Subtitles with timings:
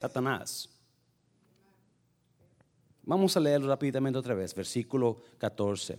[0.00, 0.68] Satanás.
[3.02, 5.98] Vamos a leerlo rápidamente otra vez, versículo 14.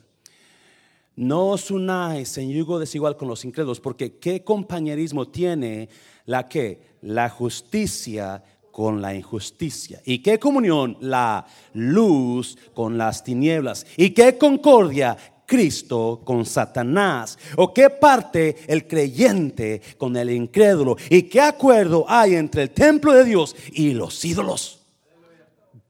[1.18, 5.90] No os unáis en yugo desigual con los incrédulos, porque qué compañerismo tiene
[6.26, 10.02] la que la justicia con la injusticia.
[10.06, 13.86] ¿Y qué comunión la luz con las tinieblas?
[13.98, 15.16] ¿Y qué concordia
[15.52, 17.38] Cristo con Satanás?
[17.58, 20.96] ¿O qué parte el creyente con el incrédulo?
[21.10, 24.80] ¿Y qué acuerdo hay entre el templo de Dios y los ídolos?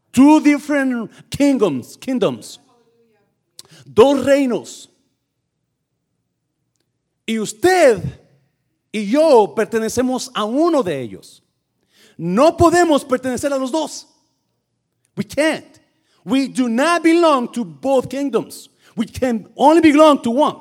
[0.09, 2.59] Two different kingdoms, kingdoms.
[3.85, 4.89] Dos reinos.
[7.27, 8.01] Y usted
[8.91, 11.43] y yo pertenecemos a uno de ellos.
[12.17, 14.07] No podemos pertenecer a los dos.
[15.15, 15.79] We can't.
[16.25, 18.70] We do not belong to both kingdoms.
[19.01, 20.57] We can only belong to one.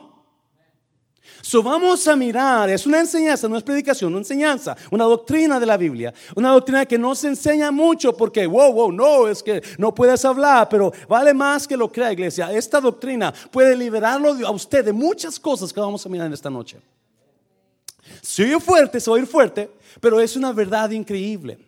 [1.42, 5.66] So vamos a mirar, es una enseñanza, no es predicación, una enseñanza, una doctrina de
[5.66, 9.62] la Biblia, una doctrina que no se enseña mucho porque, wow, wow, no, es que
[9.76, 12.50] no puedes hablar, pero vale más que lo crea iglesia.
[12.50, 16.48] Esta doctrina puede liberarlo a usted de muchas cosas que vamos a mirar en esta
[16.48, 16.78] noche.
[18.22, 21.58] Se oye fuerte, se oye fuerte, pero es una verdad increíble.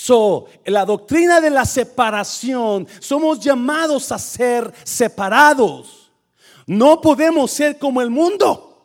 [0.00, 6.12] So, la doctrina de la separación, somos llamados a ser separados.
[6.68, 8.80] No podemos ser como el mundo.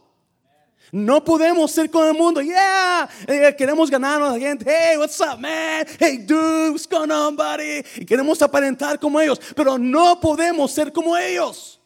[0.92, 2.42] No podemos ser como el mundo.
[2.42, 4.66] Yeah, eh, queremos ganarnos a la gente.
[4.68, 5.86] Hey, what's up, man?
[6.00, 7.84] Hey, dude, what's going on, buddy?
[7.96, 11.80] Y queremos aparentar como ellos, pero no podemos ser como ellos.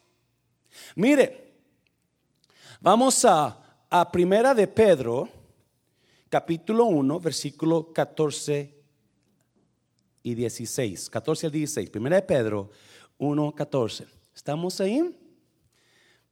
[0.96, 1.52] Mire,
[2.80, 3.58] vamos a
[3.90, 5.28] a Primera de Pedro,
[6.30, 8.77] capítulo 1, versículo 14
[10.28, 11.08] y 16.
[11.08, 11.90] 14 al 16.
[11.90, 12.70] Primera de Pedro
[13.16, 14.06] 1, 14.
[14.34, 15.02] ¿Estamos ahí?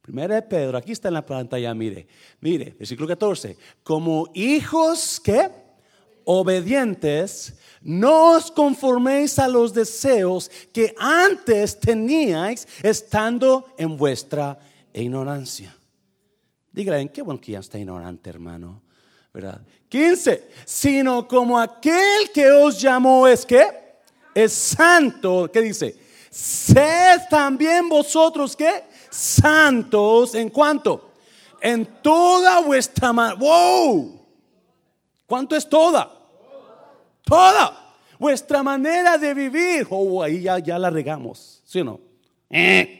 [0.01, 2.07] Primera de Pedro, aquí está en la pantalla, mire,
[2.39, 3.57] mire, versículo 14.
[3.83, 5.49] Como hijos que
[6.23, 14.57] obedientes, no os conforméis a los deseos que antes teníais estando en vuestra
[14.93, 15.75] ignorancia.
[16.71, 18.83] Dígale, qué bueno que ya está ignorante, hermano.
[19.33, 19.61] ¿Verdad?
[19.89, 20.49] 15.
[20.65, 23.86] Sino como aquel que os llamó es que
[24.43, 25.49] es santo.
[25.51, 25.95] ¿Qué dice?
[26.29, 31.11] Sed también vosotros que santos en cuanto?
[31.59, 33.37] En toda vuestra mano.
[33.37, 34.21] ¡Wow!
[35.25, 36.13] ¿Cuánto es toda?
[37.23, 37.95] Toda.
[38.19, 39.87] Vuestra manera de vivir.
[39.89, 41.63] Oh, ahí ya, ya la regamos.
[41.65, 41.99] ¿Sí o no?
[42.51, 42.93] Eh.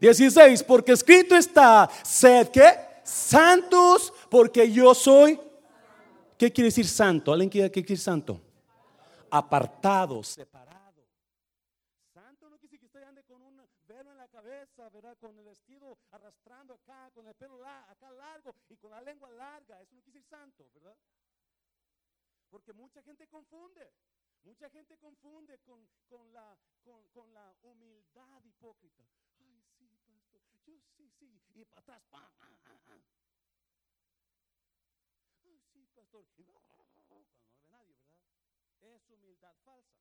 [0.00, 2.70] 16, porque escrito está, sed que
[3.02, 5.38] santos, porque yo soy.
[6.38, 7.32] ¿Qué quiere decir santo?
[7.32, 8.40] ¿Alguien quiere, qué quiere decir santo?
[9.30, 11.06] Apartado, separado.
[12.12, 15.16] Santo no decir que usted ande con un velo en la cabeza, ¿verdad?
[15.18, 19.80] Con el vestido arrastrando acá, con el pelo acá largo y con la lengua larga.
[19.80, 20.96] Eso no quiere decir santo, ¿verdad?
[22.48, 23.92] Porque mucha gente confunde.
[24.42, 29.04] Mucha gente confunde con, con, la, con, con la humildad hipócrita.
[29.38, 30.42] Ay, sí, pastor.
[30.64, 31.40] Yo sí, sí.
[31.54, 32.32] Y para atrás, ¡pam!
[32.40, 33.00] Ah, ah, ah.
[35.44, 37.26] Ay, sí, pastor no ve
[37.68, 38.20] nadie, ¿verdad?
[38.80, 40.00] Es humildad falsa.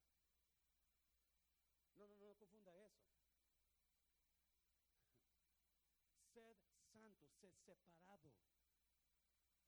[1.96, 3.04] No, no, no, confunda eso.
[6.34, 6.56] Sed
[6.92, 8.32] santo, sed separado.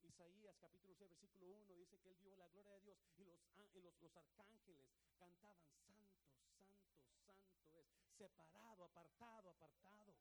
[0.02, 3.38] Isaías capítulo 6, versículo 1 dice que él vio la gloria de Dios y los,
[3.56, 6.24] los, los arcángeles cantaban, santo,
[6.56, 6.88] santo,
[7.26, 7.86] santo es,
[8.16, 10.14] separado, apartado, apartado.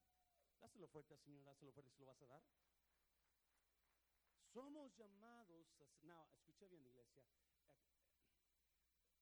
[0.59, 2.44] Dáselo fuerte al Señor, dáselo fuerte, ¿se lo vas a dar?
[4.53, 5.66] Somos llamados,
[6.01, 7.24] no, escuche bien iglesia,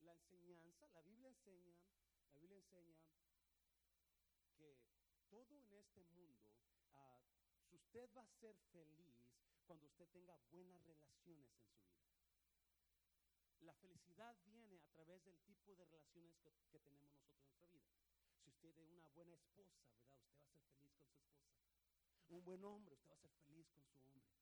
[0.09, 1.77] la enseñanza, la Biblia enseña,
[2.31, 2.97] la Biblia enseña
[4.57, 4.75] que
[5.29, 6.49] todo en este mundo,
[6.93, 9.15] uh, usted va a ser feliz,
[9.67, 12.09] cuando usted tenga buenas relaciones en su vida.
[13.59, 17.93] La felicidad viene a través del tipo de relaciones que, tenemos nosotros en nuestra vida.
[18.41, 20.09] Si usted es una buena esposa, ¿verdad?
[20.09, 21.53] Usted va a ser feliz con su esposa.
[22.29, 24.38] Un buen hombre, usted va a ser feliz con su hombre.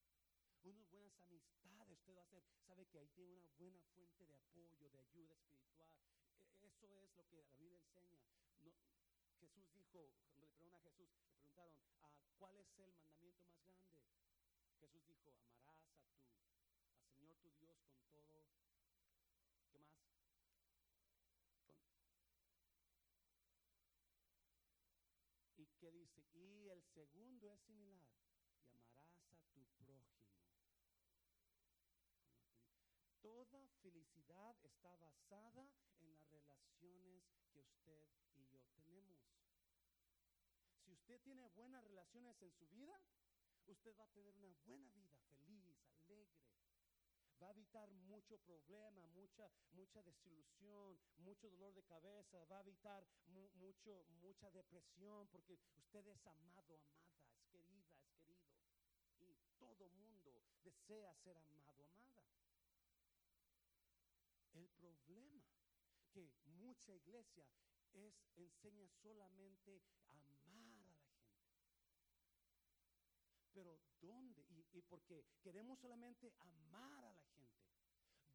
[0.68, 4.36] Unas buenas amistades, usted va a ser, sabe que ahí tiene una buena fuente de
[4.36, 5.90] apoyo, de ayuda espiritual.
[6.60, 8.20] E, eso es lo que la Biblia enseña.
[9.40, 13.72] Jesús dijo, cuando le preguntaron a Jesús, le preguntaron, ah, ¿cuál es el mandamiento más
[13.72, 14.04] grande?
[14.82, 16.04] Jesús dijo, amarás a tu,
[17.00, 17.80] al Señor tu Dios
[18.12, 18.44] con todo.
[19.72, 20.04] ¿Qué más?
[25.56, 26.26] ¿Y qué dice?
[26.34, 28.12] Y el segundo es similar.
[28.70, 30.18] Y amarás a tu prójimo.
[33.22, 35.66] Toda felicidad está basada
[36.02, 38.04] en las relaciones que usted
[38.36, 39.22] y yo tenemos.
[40.84, 43.00] Si usted tiene buenas relaciones en su vida,
[43.66, 46.44] usted va a tener una buena vida, feliz, alegre.
[47.42, 53.08] va a evitar mucho problema, mucha, mucha desilusión, mucho dolor de cabeza, va a evitar
[53.54, 58.68] mucho, mucha depresión, porque usted es amado, amada, es querida, es querido.
[59.20, 62.08] Y todo mundo desea ser amado, amada.
[64.58, 65.46] El problema
[66.18, 67.46] que mucha iglesia
[67.94, 72.34] es enseña solamente a amar a la gente.
[73.54, 74.44] Pero ¿dónde?
[74.74, 77.54] Y, porque queremos solamente amar a la gente.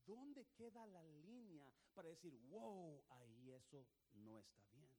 [0.06, 4.96] ¿Dónde queda la línea para decir, wow, ahí eso no está bien?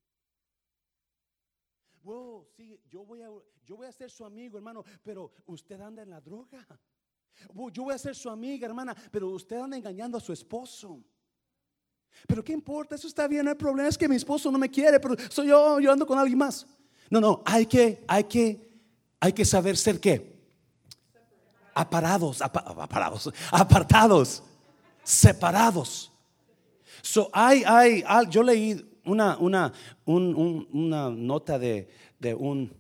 [2.01, 3.29] Wow, sí, yo voy a,
[3.63, 6.67] yo voy a ser su amigo, hermano, pero usted anda en la droga.
[7.71, 11.01] yo voy a ser su amiga, hermana, pero usted anda engañando a su esposo.
[12.27, 12.95] Pero ¿qué importa?
[12.95, 13.89] Eso está bien, no hay problema.
[13.89, 16.65] Es que mi esposo no me quiere, pero soy yo, yo ando con alguien más.
[17.09, 18.71] No, no, hay que, hay que,
[19.19, 20.33] hay que saber ser qué.
[21.73, 24.43] Aparados, aparados, apartados,
[25.03, 26.11] separados.
[27.01, 29.73] So, hay, hay, yo leí una, una,
[30.05, 31.89] una nota de,
[32.19, 32.73] de, un,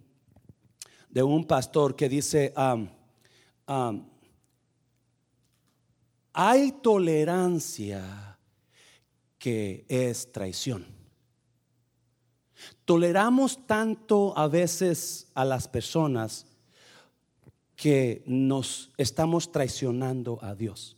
[1.09, 2.87] de un pastor que dice, um,
[3.67, 4.07] um,
[6.31, 8.32] hay tolerancia
[9.43, 10.85] que es traición.
[12.85, 16.45] Toleramos tanto a veces a las personas
[17.75, 20.95] que nos estamos traicionando a Dios.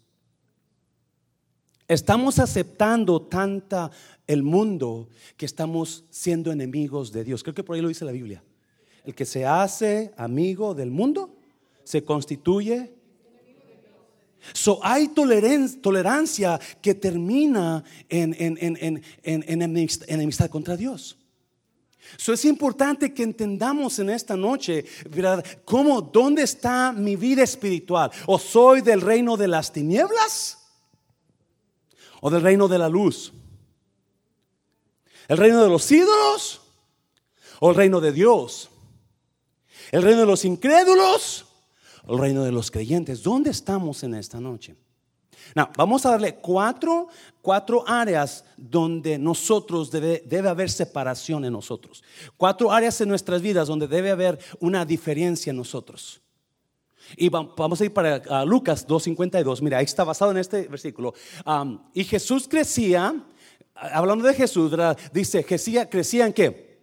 [1.88, 3.90] Estamos aceptando tanta
[4.28, 7.42] el mundo que estamos siendo enemigos de Dios.
[7.42, 8.44] Creo que por ahí lo dice la Biblia.
[9.06, 11.36] El que se hace amigo del mundo
[11.84, 12.94] se constituye
[14.54, 21.18] So, hay tolerancia que termina en, en, enemistad contra Dios.
[22.18, 25.44] So, es importante que entendamos en esta noche, ¿verdad?
[25.66, 28.12] ¿Cómo, dónde está mi vida espiritual?
[28.28, 30.60] ¿O soy del reino de las tinieblas?
[32.22, 33.34] ¿O del reino de la luz?
[35.28, 36.62] ¿El reino de los ídolos?
[37.60, 38.70] ¿O el reino de Dios?
[39.92, 41.45] ¿El reino de los incrédulos?
[42.08, 43.24] El reino de los creyentes.
[43.24, 44.76] ¿Dónde estamos en esta noche?
[45.54, 47.08] Now, vamos a darle cuatro,
[47.42, 52.04] cuatro áreas donde nosotros debe, debe haber separación en nosotros.
[52.36, 56.22] Cuatro áreas en nuestras vidas donde debe haber una diferencia en nosotros.
[57.16, 59.62] Y vamos a ir para Lucas 2.52.
[59.62, 61.14] Mira, ahí está basado en este versículo.
[61.94, 63.14] Y Jesús crecía,
[63.76, 64.72] hablando de Jesús,
[65.14, 66.80] dice, crecía, crecía en qué?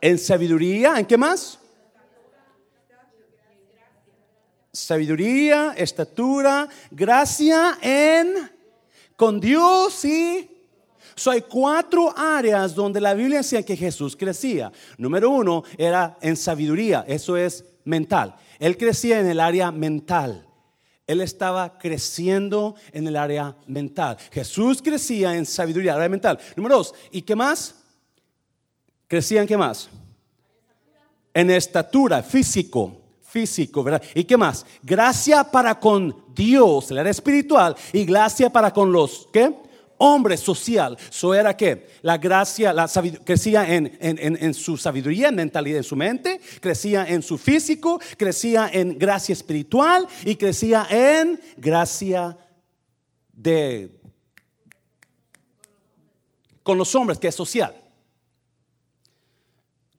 [0.00, 1.58] En sabiduría, ¿en qué más?
[4.76, 8.50] Sabiduría, estatura, gracia en
[9.16, 10.50] con Dios y
[11.18, 14.70] So, hay cuatro áreas donde la Biblia decía que Jesús crecía.
[14.98, 18.36] Número uno era en sabiduría, eso es mental.
[18.58, 20.46] Él crecía en el área mental.
[21.06, 24.18] Él estaba creciendo en el área mental.
[24.30, 26.38] Jesús crecía en sabiduría, área mental.
[26.54, 27.76] Número dos, ¿y qué más?
[29.08, 29.88] Crecía en qué más?
[31.32, 33.05] En estatura, físico
[33.36, 34.02] físico, ¿verdad?
[34.14, 34.64] ¿Y qué más?
[34.82, 39.54] Gracia para con Dios, el área espiritual, y gracia para con los, ¿qué?
[39.98, 40.96] Hombre social.
[41.10, 42.88] Eso era que la gracia la
[43.26, 48.70] crecía en, en, su sabiduría, en mentalidad, en su mente, crecía en su físico, crecía
[48.72, 52.38] en gracia espiritual y crecía en gracia
[53.34, 54.00] de
[56.62, 57.74] con los hombres, que es social.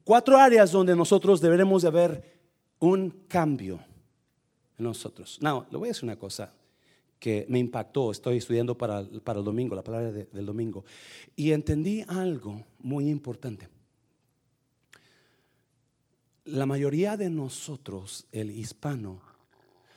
[0.04, 2.37] Cuatro áreas donde nosotros deberemos de haber
[2.80, 3.80] un cambio
[4.78, 5.40] en nosotros.
[5.42, 6.54] No, le voy a decir una cosa
[7.20, 8.12] que me impactó.
[8.12, 10.86] Estoy estudiando para, para el domingo, la palabra del domingo.
[11.36, 13.70] Y entendí algo muy importante.
[16.46, 19.22] La mayoría de nosotros, el hispano,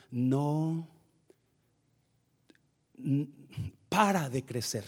[0.09, 0.87] no
[3.89, 4.85] para de crecer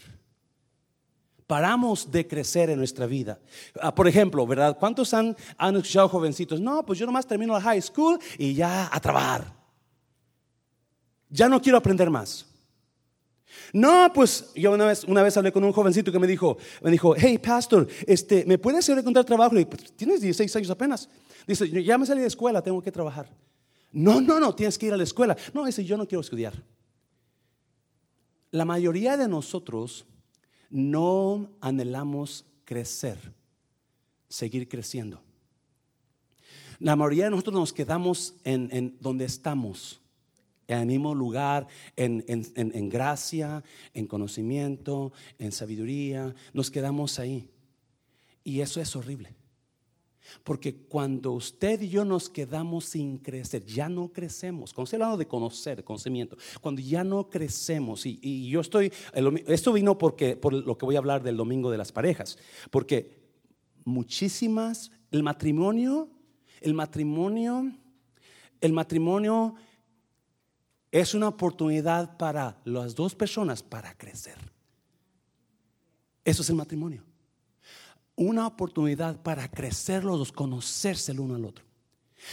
[1.47, 3.39] paramos de crecer en nuestra vida.
[3.81, 4.77] Ah, por ejemplo, ¿verdad?
[4.79, 6.59] ¿Cuántos han, han escuchado jovencitos?
[6.59, 9.53] No, pues yo nomás termino la high school y ya a trabajar.
[11.29, 12.45] Ya no quiero aprender más.
[13.71, 16.91] No, pues yo una vez, una vez hablé con un jovencito que me dijo, me
[16.91, 19.57] dijo, hey, pastor, este, ¿me puedes hacer encontrar trabajo?
[19.57, 21.09] Y pues, tienes 16 años apenas.
[21.47, 23.29] Dice, ya me salí de escuela, tengo que trabajar.
[23.91, 25.35] No, no, no, tienes que ir a la escuela.
[25.53, 26.53] No, dice, yo no quiero estudiar.
[28.51, 30.05] La mayoría de nosotros
[30.73, 33.17] no anhelamos crecer,
[34.27, 35.21] seguir creciendo.
[36.79, 40.01] La mayoría de nosotros nos quedamos en, donde estamos,
[40.67, 43.63] en el mismo lugar, en, en, gracia,
[43.93, 47.47] en conocimiento, en sabiduría, nos quedamos ahí.
[48.43, 49.35] Y eso es horrible.
[50.43, 54.71] Porque cuando usted y yo nos quedamos sin crecer, ya no crecemos.
[54.71, 58.91] Estoy hablando de conocer, conocimiento, cuando ya no crecemos, y, yo estoy,
[59.47, 62.37] esto vino porque, por lo que voy a hablar del domingo de las parejas,
[62.71, 63.21] porque
[63.85, 66.09] muchísimas, el matrimonio,
[66.61, 67.71] el matrimonio,
[68.61, 69.55] el matrimonio
[70.91, 74.37] es una oportunidad para las dos personas para crecer.
[76.23, 77.03] Eso es el matrimonio
[78.15, 81.65] una oportunidad para crecer los dos, conocerse el uno al otro.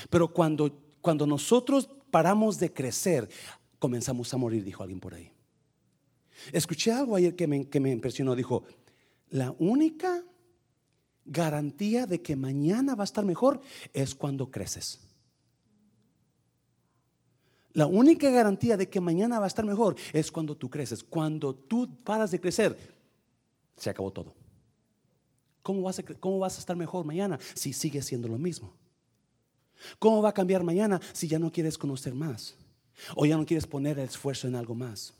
[0.08, 0.70] Pero cuando,
[1.00, 3.28] cuando nosotros paramos de crecer,
[3.78, 5.32] comenzamos a morir, dijo alguien por ahí.
[6.52, 8.34] Escuché algo ayer que me, que me impresionó.
[8.34, 8.64] Dijo,
[9.30, 10.22] la única
[11.25, 13.60] garantía de que mañana va a estar mejor
[13.92, 15.00] es cuando creces.
[17.72, 21.04] La única garantía de que mañana va a estar mejor es cuando tú creces.
[21.04, 22.76] Cuando tú paras de crecer,
[23.76, 24.34] se acabó todo.
[25.62, 28.72] ¿Cómo vas, a, ¿Cómo vas a estar mejor mañana si sigues siendo lo mismo?
[29.98, 32.56] ¿Cómo va a cambiar mañana si ya no quieres conocer más?
[33.16, 35.14] O ya no quieres poner el esfuerzo en algo más.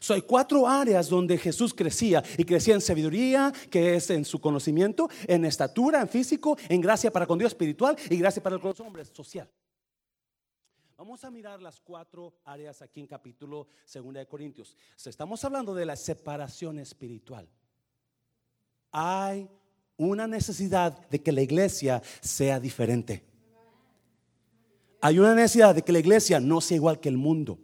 [0.00, 4.38] So, hay cuatro áreas donde Jesús crecía y crecía en sabiduría, que es en su
[4.38, 8.68] conocimiento, en estatura, en físico, en gracia para con Dios espiritual y gracia para con
[8.68, 9.48] los hombres social.
[10.98, 14.76] Vamos a mirar las cuatro áreas aquí en capítulo 2 de Corintios.
[15.06, 17.48] estamos hablando de la separación espiritual
[18.92, 19.48] hay
[19.96, 23.22] una necesidad de que la iglesia sea diferente.
[25.00, 27.58] Hay una necesidad de que la iglesia no sea igual que el mundo.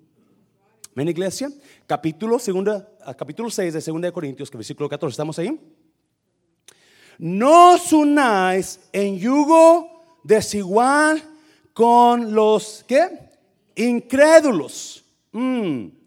[0.94, 1.50] ¿Ven iglesia?
[1.86, 2.88] Capítulo, segunda,
[3.18, 5.58] capítulo 6 de 2 de Corintios, que versículo 14, ¿estamos ahí?
[7.18, 11.22] No os unáis en yugo desigual
[11.72, 13.08] con los, ¿qué?
[13.74, 15.04] Incrédulos.
[15.32, 16.03] Mm.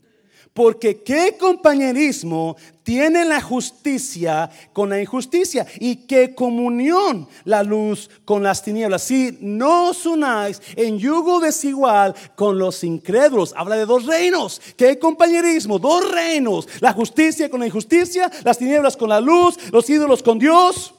[0.58, 8.42] Porque qué compañerismo tiene la justicia con la injusticia y qué comunión la luz con
[8.42, 9.04] las tinieblas.
[9.04, 14.60] Si no os unáis en yugo desigual con los incrédulos, habla de dos reinos.
[14.76, 15.78] ¿Qué compañerismo?
[15.78, 16.68] Dos reinos.
[16.80, 20.92] La justicia con la injusticia, las tinieblas con la luz, los ídolos con Dios,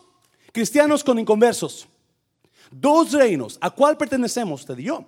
[0.53, 1.89] cristianos con inconversos.
[2.71, 3.59] Dos reinos.
[3.61, 5.05] ¿A cuál pertenecemos usted y yo?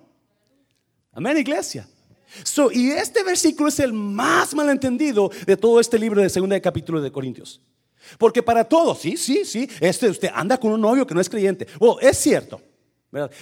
[1.13, 1.87] Amén, iglesia
[2.73, 7.01] y este versículo es el más malentendido de todo este libro de segunda de capítulo
[7.01, 7.61] de Corintios.
[8.17, 11.29] Porque para todos, sí, sí, sí, este usted anda con un novio que no es
[11.29, 11.67] creyente.
[11.79, 12.61] Oh, es cierto.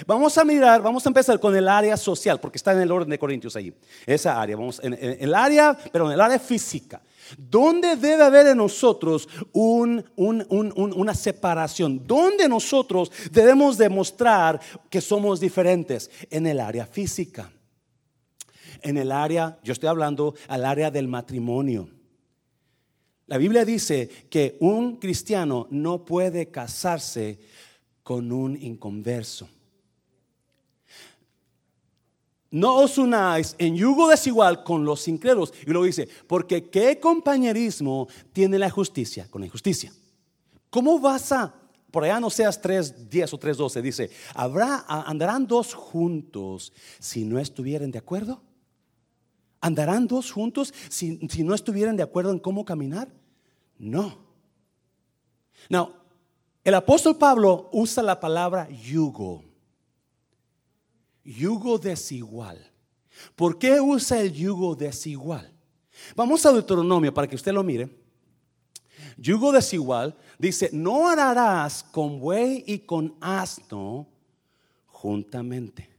[0.07, 3.09] Vamos a mirar, vamos a empezar con el área social, porque está en el orden
[3.09, 3.71] de Corintios ahí.
[4.05, 7.01] Esa área, vamos en, el área, pero en el área física.
[7.37, 12.01] ¿Dónde debe haber en nosotros una separación?
[12.07, 16.09] ¿Dónde nosotros debemos demostrar que somos diferentes?
[16.31, 17.51] En el área física
[18.81, 21.89] en el área, yo estoy hablando al área del matrimonio.
[23.27, 27.39] La Biblia dice que un cristiano no puede casarse
[28.01, 29.47] con un inconverso.
[32.51, 35.53] No os unáis en yugo desigual con los incrédulos.
[35.61, 39.93] Y luego dice, porque qué compañerismo tiene la justicia con la injusticia.
[40.71, 41.53] ¿Cómo vas a,
[41.91, 47.91] por allá no seas 3.10 o 3.12, dice, ¿habrá, andarán dos juntos si no estuvieran
[47.91, 48.41] de acuerdo?
[49.61, 53.09] ¿Andarán dos juntos si, no estuvieran de acuerdo en cómo caminar?
[53.77, 54.17] No.
[55.69, 55.93] No,
[56.63, 59.43] el apóstol Pablo usa la palabra yugo.
[61.23, 62.65] Yugo desigual.
[63.35, 65.51] ¿Por qué usa el yugo desigual?
[66.15, 67.89] Vamos a Deuteronomio para que usted lo mire.
[69.17, 74.07] Yugo desigual dice, no harás con buey y con asno
[74.85, 75.98] juntamente.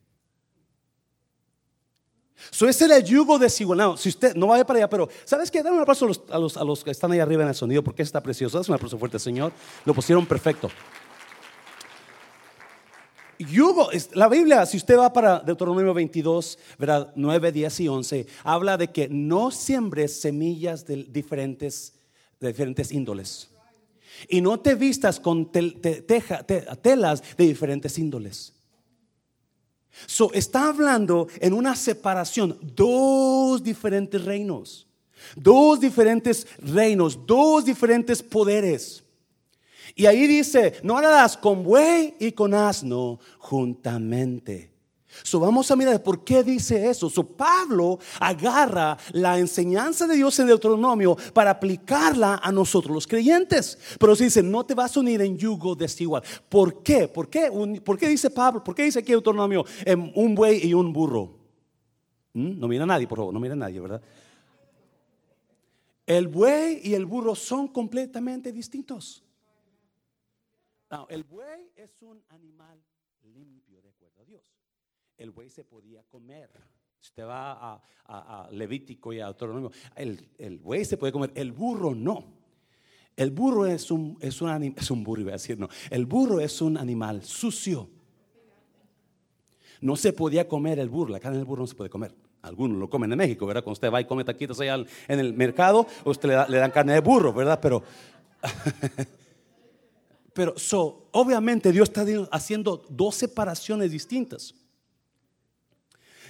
[2.51, 3.99] So, ese es el yugo desigual.
[3.99, 5.63] si usted no vaya para allá, pero ¿sabes qué?
[5.63, 8.03] Dale un aplauso a los, a, los, que están ahí arriba en el sonido porque
[8.03, 8.61] está precioso.
[8.61, 9.53] Es un aplauso fuerte, Señor.
[9.85, 10.71] Lo pusieron perfecto.
[13.39, 17.13] Yugo, la Biblia, si usted va para Deuteronomio 22, ¿verdad?
[17.15, 21.95] 9, 10 y 11, habla de que no siembres semillas de diferentes,
[22.39, 23.49] diferentes índoles.
[24.29, 28.53] Y no te vistas con telas de diferentes índoles.
[30.07, 34.87] So, está hablando en una separación, dos diferentes reinos,
[35.37, 39.05] dos diferentes reinos, dos diferentes poderes.
[39.95, 44.71] Y ahí dice, no harás con buey y con asno juntamente.
[45.23, 47.11] So, vamos a mirar por qué dice eso.
[47.11, 53.79] So, Pablo agarra la enseñanza de Dios en Deuteronomio para aplicarla a nosotros los creyentes.
[53.99, 56.23] Pero se dice, no te vas a unir en yugo desigual.
[56.49, 57.09] ¿Por qué?
[57.09, 57.51] ¿Por qué,
[57.85, 58.63] ¿Por qué dice Pablo?
[58.63, 61.39] ¿Por qué dice aquí Deuteronomio en un buey y un burro?
[62.33, 62.59] ¿Mm?
[62.59, 64.01] No mira a nadie, por favor, no mira a nadie, ¿verdad?
[66.07, 69.23] El buey y el burro son completamente distintos.
[71.09, 72.83] El buey es un animal
[73.23, 74.43] limpio, de acuerdo a Dios.
[75.21, 76.49] El buey se podía comer.
[77.03, 77.75] Usted va
[78.07, 82.25] a, Levítico y a Deuteronomio, el, el buey se puede comer, el burro no.
[83.17, 85.69] El burro es un, es un, es un burro, iba a decir, no.
[85.91, 87.91] El burro es un animal sucio.
[89.83, 92.15] No se podía comer el burro, la carne del burro no se puede comer.
[92.43, 93.63] Algunos lo comen en México, ¿verdad?
[93.63, 96.71] Cuando usted va y come taquitos allá al- en el mercado, usted le, da- dan
[96.71, 97.61] carne de burro, ¿verdad?
[97.61, 97.83] Pero,
[100.33, 104.55] pero so, obviamente Dios está haciendo dos separaciones distintas.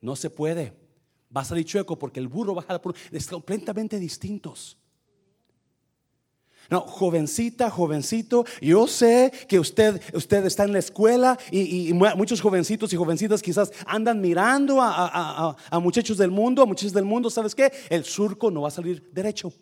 [0.02, 0.87] No se puede.
[1.36, 4.78] Va a salir chueco porque el burro va a por es completamente distintos.
[6.70, 12.14] No, jovencita, jovencito, yo sé que usted, usted está en la escuela y, y mu-
[12.18, 17.06] muchos jovencitos y jovencitas quizás andan mirando a- a muchachos del mundo, a muchachos del
[17.06, 17.72] mundo, ¿sabes qué?
[17.90, 19.54] El surco no va a salir derecho.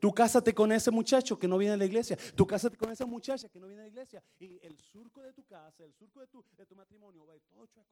[0.00, 2.16] Tú cásate con ese muchacho que no viene a la iglesia.
[2.34, 4.22] Tú cásate con esa muchacha que no viene a la iglesia.
[4.40, 7.36] Y el surco de tu casa, el surco de tu, de tu matrimonio va a
[7.36, 7.88] ir todo chueco.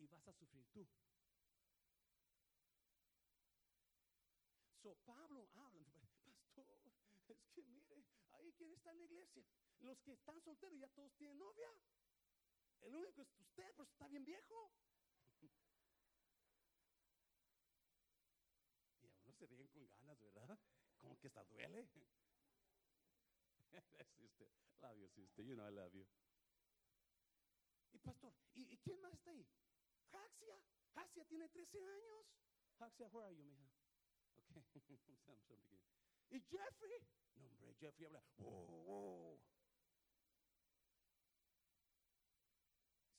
[0.00, 0.84] Y vas a sufrir tú.
[4.92, 5.88] Pablo habla,
[6.26, 6.92] pastor,
[7.28, 9.46] es que mire, ahí quién está en la iglesia.
[9.80, 11.70] Los que están solteros ya todos tienen novia.
[12.82, 14.72] El único es usted, pero está bien viejo.
[19.00, 20.58] Y a uno se ríen con ganas, ¿verdad?
[20.98, 21.88] Como que hasta duele.
[24.16, 24.48] Sí, usted.
[24.80, 25.44] Love you, sister.
[25.44, 26.06] You know I love you.
[27.92, 29.44] Y pastor, ¿y, y quién más está ahí?
[30.12, 30.62] Jaxia.
[30.94, 32.26] Jaxia tiene 13 años.
[32.78, 33.73] Jaxia, where are you, mija?
[36.30, 37.00] ¿Y Jeffrey?
[37.36, 38.22] No, hombre, Jeffrey habla.
[38.38, 39.40] "Wow, wow".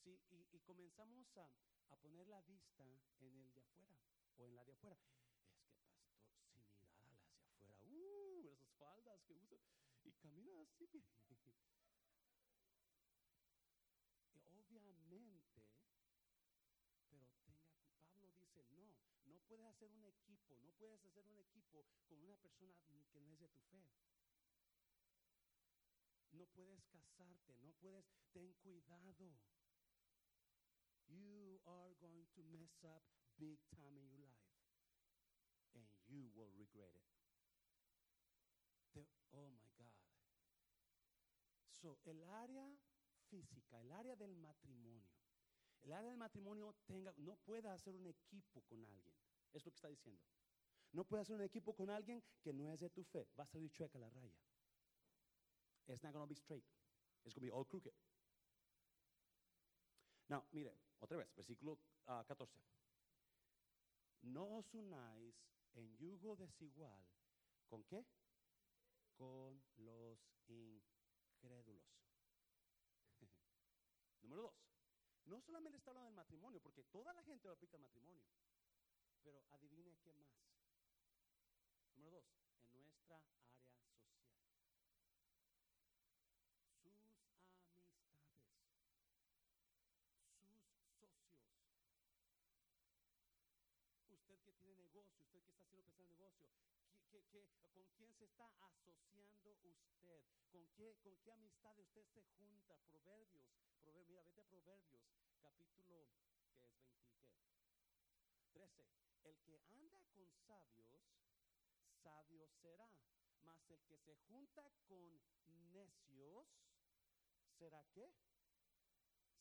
[0.03, 1.49] Sí, y, y comenzamos a,
[1.89, 2.83] a poner la vista
[3.19, 3.99] en el de afuera
[4.37, 4.97] o en la de afuera.
[4.97, 9.59] Es que, pastor, si mirara las de afuera, uh, esas faldas que usa
[10.03, 10.87] y camina así.
[14.31, 15.63] Y obviamente,
[18.13, 21.85] pero tenga, cu- Pablo dice, no, puedes hacer un equipo, no puedes hacer un equipo
[22.07, 22.73] con una persona
[23.11, 23.83] que no es de tu fe.
[26.31, 29.35] No puedes casarte, no puedes, ten cuidado.
[31.07, 33.03] You are going to mess up
[33.37, 34.47] big time in your life.
[35.75, 37.03] And you will regret it.
[39.33, 39.91] Oh my God.
[41.81, 42.73] So, el área
[43.29, 45.14] física, el área del matrimonio.
[45.85, 49.15] El área del matrimonio tenga, no puede hacer un equipo con alguien.
[49.53, 50.21] Es lo que está diciendo.
[50.93, 53.27] No puede hacer un equipo con alguien que no es de tu fe.
[53.39, 54.35] Va a salir chueca la raya.
[55.87, 56.65] It's not going to be straight.
[57.23, 57.93] It's going to be all crooked.
[60.27, 62.59] Now, mire, otra vez, versículo ah, 14.
[64.23, 65.35] No os unáis
[65.75, 67.05] en yugo desigual.
[67.69, 68.03] ¿Con qué?
[69.15, 70.17] Con los
[70.47, 71.85] incrédulos.
[74.23, 74.64] Número dos.
[75.25, 78.23] No solamente está hablando del matrimonio, porque toda la gente lo aplica al matrimonio.
[79.23, 80.29] Pero adivine qué más.
[81.95, 82.37] Número dos,
[82.73, 83.65] en nuestra área social.
[86.81, 87.41] Sus amistades,
[90.47, 91.33] sus socios.
[94.09, 96.51] Usted que tiene negocio, usted que está haciendo pensar en negocio,
[97.09, 99.57] ¿qué- qué- qué- ¿con quién se está asociando usted?
[100.51, 102.77] ¿Con qué, ¿Con qué amistad usted se junta?
[102.87, 103.43] Proverbios,
[103.85, 105.03] prover- mira, vete a Proverbios,
[105.39, 107.29] capítulo que es 20, ¿qué?
[108.51, 108.87] 13.
[109.23, 111.03] El que anda con sabios,
[112.01, 112.89] sabio será.
[113.41, 115.21] Mas el que se junta con
[115.71, 116.47] necios,
[117.59, 118.11] ¿será que?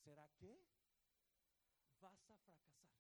[0.04, 0.62] ¿Será que?
[2.00, 2.92] Vas a fracasar.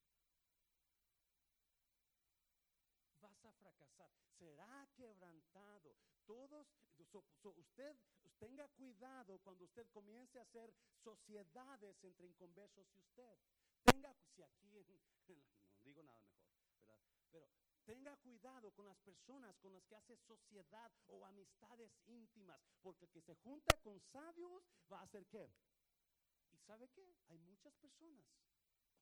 [3.20, 4.10] Vas a fracasar.
[4.38, 5.96] Será quebrantado.
[6.26, 6.66] Todos,
[7.42, 7.96] usted
[8.38, 13.38] tenga cuidado cuando usted comience a hacer sociedades entre inconversos y usted.
[13.84, 14.84] Tenga, si aquí,
[15.28, 16.98] no digo nada mejor, ¿verdad?
[17.30, 17.48] Pero
[17.84, 23.10] Tenga cuidado con las personas con las que hace sociedad o amistades íntimas, porque el
[23.10, 25.52] que se junta con sabios va a hacer qué.
[26.52, 27.14] ¿Y sabe qué?
[27.28, 28.26] Hay muchas personas,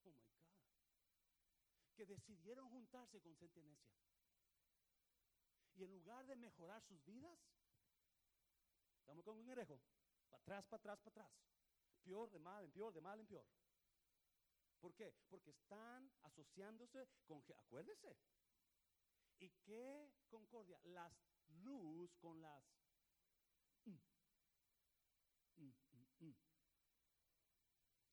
[0.03, 0.53] oh my God,
[1.95, 3.95] que decidieron juntarse con gente necia.
[5.75, 7.38] Y en lugar de mejorar sus vidas,
[9.12, 9.79] estamos con un herejo,
[10.31, 11.33] para atrás, para atrás, para atrás.
[12.03, 13.44] Peor de mal en peor, de mal en peor.
[14.81, 15.12] ¿Por qué?
[15.29, 18.16] Porque están asociándose con, acuérdese,
[19.38, 20.79] ¿Y qué concordia?
[20.85, 21.12] Las
[21.64, 22.64] luz con las...
[23.85, 23.98] Mm,
[25.57, 25.72] mm,
[26.20, 26.35] mm,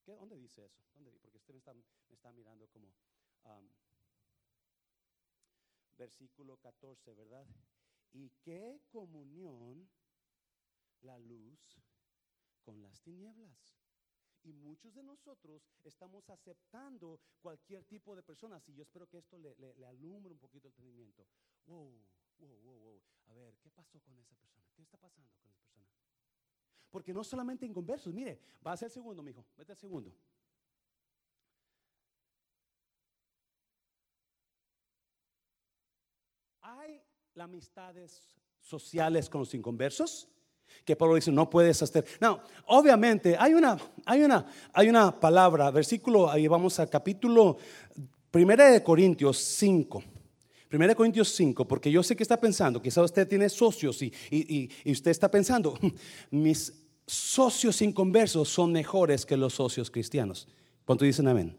[0.04, 0.84] ¿Qué, ¿Dónde dice eso?
[1.22, 2.92] Porque usted me está, me está mirando como...
[5.98, 7.46] versículo 14, ¿verdad?
[8.12, 9.88] ¿Y qué comunión
[11.02, 11.82] la luz
[12.64, 13.80] con las tinieblas?
[14.44, 18.68] Y muchos de nosotros estamos aceptando cualquier tipo de personas.
[18.70, 21.28] Y yo espero que esto le, alumbre un poquito el entendimiento.
[21.66, 21.94] Wow,
[22.38, 23.02] wow, wow, wow.
[23.28, 24.66] A ver, ¿qué pasó con esa persona?
[24.74, 25.86] ¿Qué está pasando con esa persona?
[26.90, 30.16] Porque no solamente en conversos, mire, va a ser el segundo, mijo, vete al segundo.
[36.62, 37.04] Hay
[37.36, 40.30] amistades sociales con los inconversos
[40.86, 42.06] que Pablo dice, no puedes hacer.
[42.20, 47.58] No, obviamente hay una, hay una, hay una palabra, versículo, ahí vamos a capítulo
[48.34, 50.04] 1 de Corintios 5.
[50.72, 54.14] 1 de Corintios 5, porque yo sé que está pensando, quizá usted tiene socios y,
[54.30, 55.78] y, usted está pensando,
[56.32, 56.74] mis
[57.08, 60.48] socios inconversos son mejores que los socios cristianos.
[60.86, 61.58] ¿Cuánto dicen amén?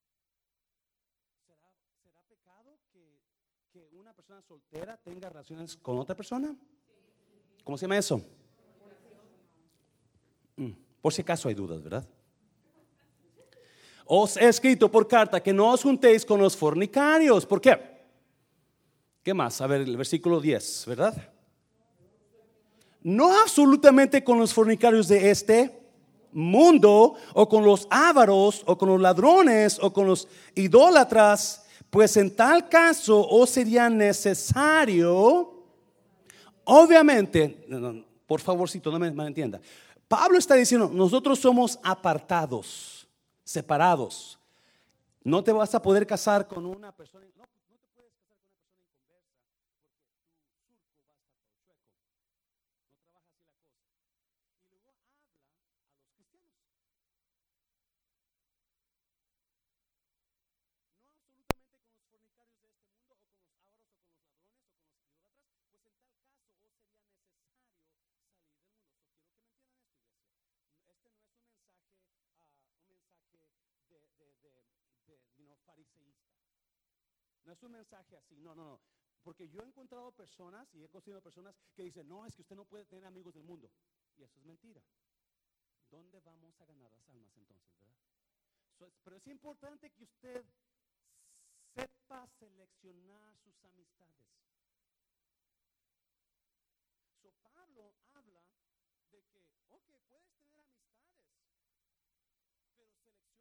[1.45, 3.19] ¿Será, pecado que,
[3.71, 6.55] que una persona soltera tenga relaciones con otra persona?
[7.63, 8.21] ¿Cómo se llama eso?
[10.57, 12.07] Mm, por si acaso hay dudas, ¿verdad?
[14.05, 17.45] Os he escrito por carta que no os juntéis con los fornicarios.
[17.45, 17.95] ¿Por qué?
[19.23, 19.59] ¿Qué más?
[19.61, 21.33] A ver, el versículo 10, ¿verdad?
[23.05, 25.79] No absolutamente con los fornicarios de este
[26.31, 32.35] mundo, o con los ávaros, o con los ladrones, o con los idólatras, pues en
[32.35, 35.67] tal caso o sería necesario,
[36.63, 37.67] obviamente,
[38.25, 39.61] por favorcito, no me, me entienda,
[40.07, 43.07] Pablo está diciendo, nosotros somos apartados,
[43.43, 44.39] separados.
[45.23, 47.25] No te vas a poder casar con una persona
[77.45, 78.81] No es un mensaje así, no, no, no.
[79.23, 82.55] Porque yo he encontrado personas y he conocido personas que dicen, no, es que usted
[82.55, 83.71] no puede tener amigos del mundo.
[84.17, 84.83] Y eso es mentira.
[85.89, 87.95] ¿Dónde vamos a ganar las almas entonces, verdad?
[89.03, 90.45] pero es importante que usted
[91.73, 94.27] sepa seleccionar sus amistades.
[97.21, 98.43] So Pablo habla
[99.11, 101.05] de que, ok, puedes tener amistades,
[102.77, 103.35] pero seleccionalas.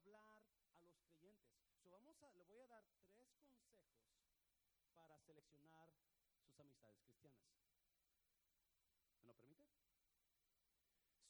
[0.00, 0.42] hablar
[0.74, 1.99] a los creyentes.
[2.10, 3.78] Vamos a, le voy a dar tres consejos
[4.94, 5.92] para seleccionar
[6.42, 7.46] sus amistades cristianas.
[9.20, 9.64] ¿Me lo permite?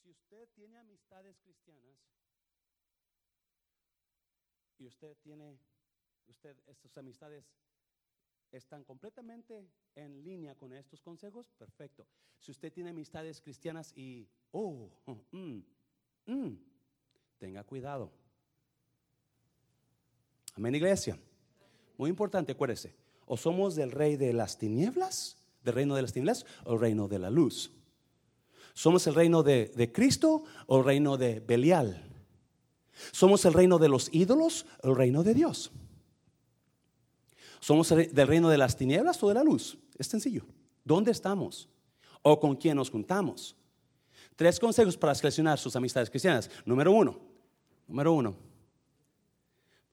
[0.03, 1.99] Si usted tiene amistades cristianas
[4.79, 5.59] y usted tiene,
[6.27, 7.45] usted, estas amistades
[8.51, 12.07] están completamente en línea con estos consejos, perfecto.
[12.39, 14.91] Si usted tiene amistades cristianas y, oh,
[15.33, 15.61] mm,
[16.27, 16.57] mm,
[17.39, 18.30] tenga cuidado.
[20.57, 21.19] Amén, iglesia.
[21.97, 22.95] Muy importante, acuérdese.
[23.27, 27.09] O somos del rey de las tinieblas, del reino de las tinieblas, o el reino
[27.09, 27.73] de la luz.
[28.75, 32.03] ¿Somos el reino de, Cristo o el reino de Belial?
[33.13, 35.71] ¿Somos el reino de los ídolos o el reino de Dios?
[37.61, 39.79] ¿Somos del reino de las tinieblas o de la luz?
[39.99, 40.47] Es sencillo.
[40.85, 41.69] ¿Dónde estamos?
[42.23, 43.55] ¿O con quién nos juntamos?
[44.37, 46.51] Tres consejos para seleccionar sus amistades cristianas.
[46.65, 47.21] Número uno.
[47.87, 48.50] Número uno.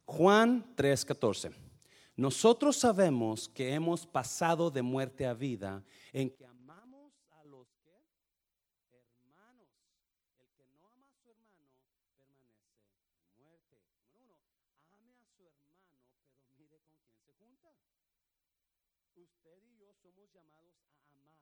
[0.07, 1.51] Juan 3:14.
[2.15, 7.91] Nosotros sabemos que hemos pasado de muerte a vida en que amamos a los que
[7.91, 9.67] hermanos.
[10.39, 13.83] El que no ama a su hermano permanece en muerte.
[14.15, 14.63] Número uno,
[14.95, 15.83] ame a su hermano,
[16.31, 17.75] pero mire con quién se junta.
[19.13, 21.35] Usted y yo somos llamados a amar,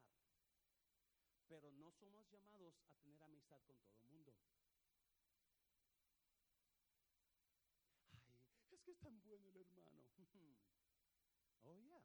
[1.47, 4.33] pero no somos llamados a tener amistad con todo el mundo.
[8.67, 10.01] Ay, es tan bueno el hermano.
[11.67, 11.99] Oh, yeah.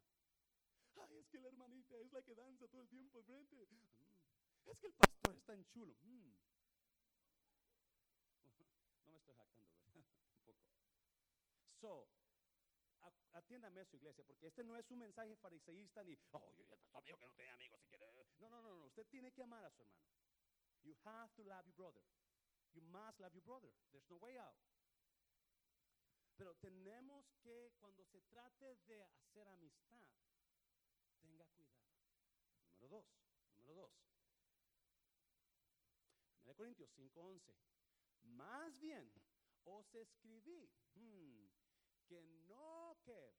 [0.96, 3.66] Ay, es que la hermanita es la que danza todo el tiempo enfrente.
[3.66, 4.70] Mm.
[4.70, 5.94] Es que el pastor es tan chulo.
[6.00, 6.32] Mm.
[8.42, 9.46] No me estoy jactando, ¿verdad?
[9.94, 10.64] Un poco.
[11.80, 12.08] So,
[13.32, 16.76] atiéndame a su iglesia, porque este no es un mensaje fariseísta ni, oh, yo ya
[16.76, 18.06] tu amigo que no tiene amigos si quiere.
[18.38, 18.86] No, no, no, no.
[18.86, 20.08] Usted tiene que amar a su hermano.
[20.82, 22.02] You have to love your brother.
[22.72, 23.68] You must love your brother.
[23.92, 24.69] There's no way out.
[26.40, 30.08] Pero tenemos que, cuando se trate de hacer amistad,
[31.20, 31.84] tenga cuidado.
[32.78, 33.04] Número dos,
[33.58, 33.92] número dos.
[36.44, 37.54] 1 Corintios 5:11.
[38.22, 39.12] Más bien,
[39.64, 41.44] os escribí hmm,
[42.06, 43.34] que no que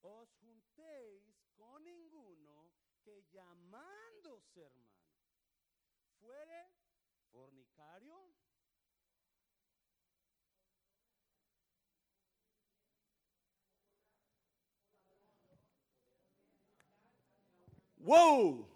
[0.00, 4.88] os juntéis con ninguno que llamándose hermano
[6.18, 6.72] fuere
[7.30, 8.37] fornicario.
[18.08, 18.66] Wow.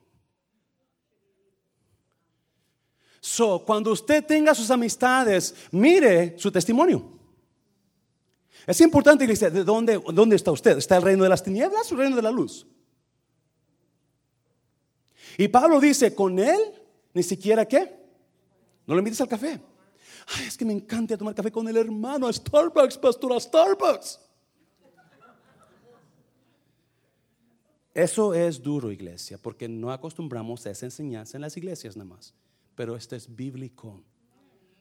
[3.19, 7.03] So, cuando usted tenga sus amistades, mire su testimonio.
[8.67, 10.77] Es importante, iglesia, ¿de dónde, dónde está usted?
[10.77, 12.67] ¿Está el reino de las tinieblas o el reino de la luz?
[15.39, 16.61] Y Pablo dice, con él,
[17.15, 17.91] ni siquiera qué.
[18.87, 19.59] No le invites al café.
[20.27, 24.21] Ay, es que me encanta tomar café con el hermano a Starbucks, pastor, Starbucks.
[27.95, 32.35] Eso es duro, iglesia, porque no acostumbramos a esa enseñanza en las iglesias nada más.
[32.75, 34.03] Pero esto es bíblico.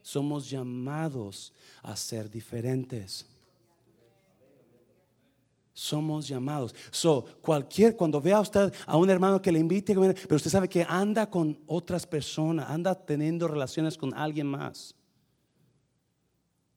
[0.02, 3.26] Somos llamados a ser diferentes.
[5.74, 6.74] Somos llamados.
[6.90, 10.86] So, cualquier, cuando vea usted a un hermano que le invite, pero usted sabe que
[10.88, 14.96] anda con otras personas, anda teniendo relaciones con alguien más,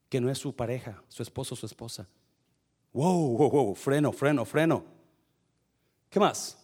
[0.09, 2.09] que no es su pareja, su esposo, su esposa.
[2.93, 4.94] Wow, wow, wow, freno, freno, freno.
[6.15, 6.57] ¿Qué más?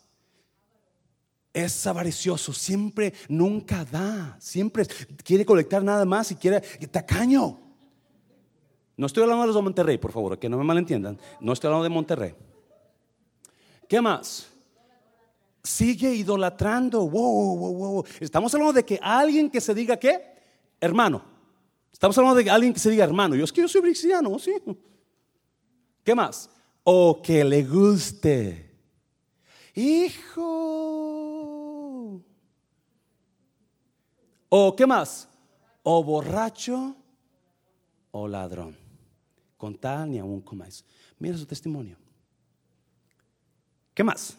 [1.53, 4.87] Es avaricioso, siempre, nunca da, siempre
[5.25, 7.59] quiere colectar nada más y quiere, tacaño.
[8.97, 11.19] No estoy hablando de los de Monterrey, por favor, que no me malentiendan.
[11.41, 12.35] No estoy hablando de Monterrey.
[13.89, 14.47] ¿Qué más?
[15.65, 17.11] Sigue idolatrando.
[17.11, 18.05] Wow, wow, wow.
[18.21, 20.33] Estamos hablando de que alguien que se diga qué?
[20.81, 21.25] Hermano.
[21.93, 23.35] Estamos hablando de alguien que se diga hermano.
[23.35, 24.55] Yo es que yo soy cristiano, sí.
[26.05, 26.49] ¿Qué más?
[26.85, 28.70] O que le guste.
[29.81, 30.43] Hijo.
[34.51, 35.27] ¿O qué más?
[35.83, 36.95] O borracho
[38.11, 38.77] o ladrón.
[39.57, 40.85] Con tal ni aún comáis.
[41.19, 41.97] Mira su testimonio.
[43.95, 44.37] ¿Qué más?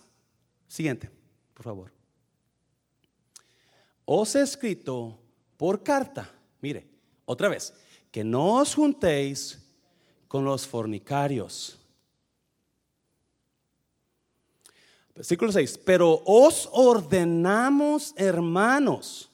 [0.68, 1.10] Siguiente,
[1.56, 1.92] por favor.
[4.06, 5.18] Os he escrito
[5.58, 6.88] por carta, mire,
[7.26, 7.74] otra vez,
[8.12, 9.60] que no os juntéis
[10.28, 11.81] con los fornicarios.
[15.16, 19.30] Versículo 6, pero os ordenamos, hermanos,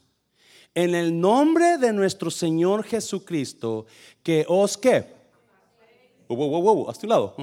[0.73, 3.85] en el nombre de nuestro Señor Jesucristo,
[4.21, 5.05] que os que,
[6.29, 7.35] a tu lado,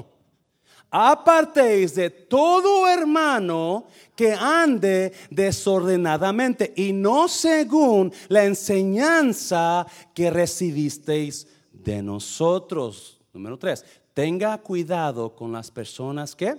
[0.91, 12.01] apartéis de todo hermano que ande desordenadamente y no según la enseñanza que recibisteis de
[12.01, 13.19] nosotros.
[13.33, 13.83] Número 3,
[14.15, 16.57] Tenga cuidado con las personas que.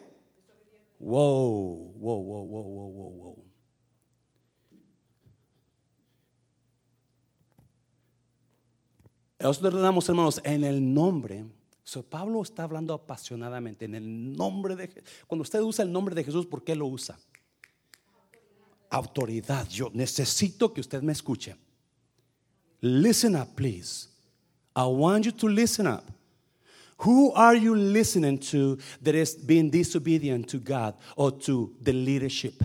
[0.98, 3.44] Wow, wow, wow, wow, wow, wow, wow.
[9.38, 11.44] Nosotros le damos, hermanos, en el nombre.
[11.84, 14.90] So, Pablo está hablando apasionadamente en el nombre de
[15.26, 17.18] Cuando usted usa el nombre de Jesús, ¿por qué lo usa?
[18.90, 19.68] Autoridad.
[19.68, 21.56] Yo necesito que usted me escuche.
[22.80, 24.08] Listen up, please.
[24.74, 26.15] I want you to listen up.
[26.98, 32.62] Who are you listening to that is being disobedient to God or to the leadership?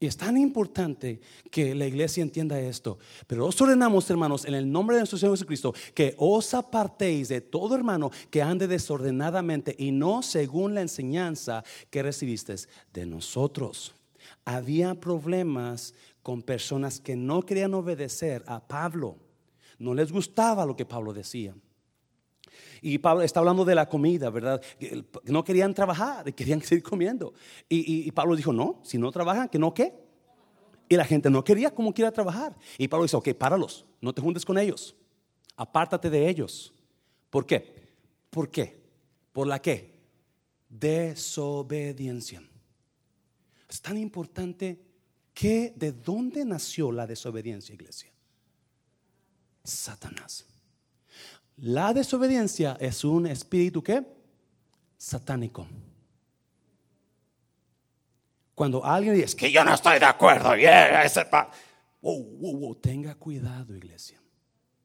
[0.00, 2.98] Y es tan importante que la iglesia entienda esto.
[3.26, 7.40] Pero os ordenamos, hermanos, en el nombre de nuestro Señor Jesucristo, que os apartéis de
[7.40, 12.54] todo hermano que ande desordenadamente y no según la enseñanza que recibiste
[12.92, 13.92] de nosotros.
[14.44, 19.16] Había problemas con personas que no querían obedecer a Pablo.
[19.78, 21.54] No les gustaba lo que Pablo decía.
[22.80, 24.62] Y Pablo está hablando de la comida, ¿verdad?
[25.24, 27.32] No querían trabajar, querían seguir comiendo.
[27.68, 29.94] Y, Pablo dijo, no, si no trabajan, que no qué.
[30.88, 32.56] Y la gente no quería como quiera trabajar.
[32.78, 34.96] Y Pablo dice, ok, páralos, no te juntes con ellos.
[35.56, 36.72] Apártate de ellos.
[37.30, 37.74] ¿Por qué?
[38.30, 38.80] ¿Por qué?
[39.32, 39.94] ¿Por la qué?
[40.68, 42.42] Desobediencia.
[43.68, 44.80] Es tan importante
[45.34, 48.10] que de dónde nació la desobediencia, iglesia.
[49.70, 50.46] Satanás.
[51.56, 54.04] La desobediencia es un espíritu que
[54.96, 55.66] satánico.
[58.54, 60.56] Cuando alguien dice que yo no estoy de acuerdo,
[62.76, 64.20] tenga cuidado, iglesia.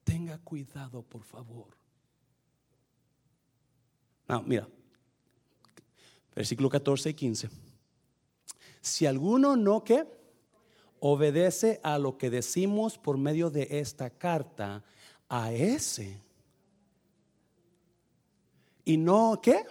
[0.04, 1.76] Tenga cuidado, por favor.
[4.28, 4.68] No, mira,
[6.34, 7.50] versículo 14 y 15.
[8.80, 10.06] Si alguno no que
[11.06, 14.82] obedece a lo que decimos por medio de esta carta,
[15.28, 16.18] a ese
[18.86, 19.66] y no qué.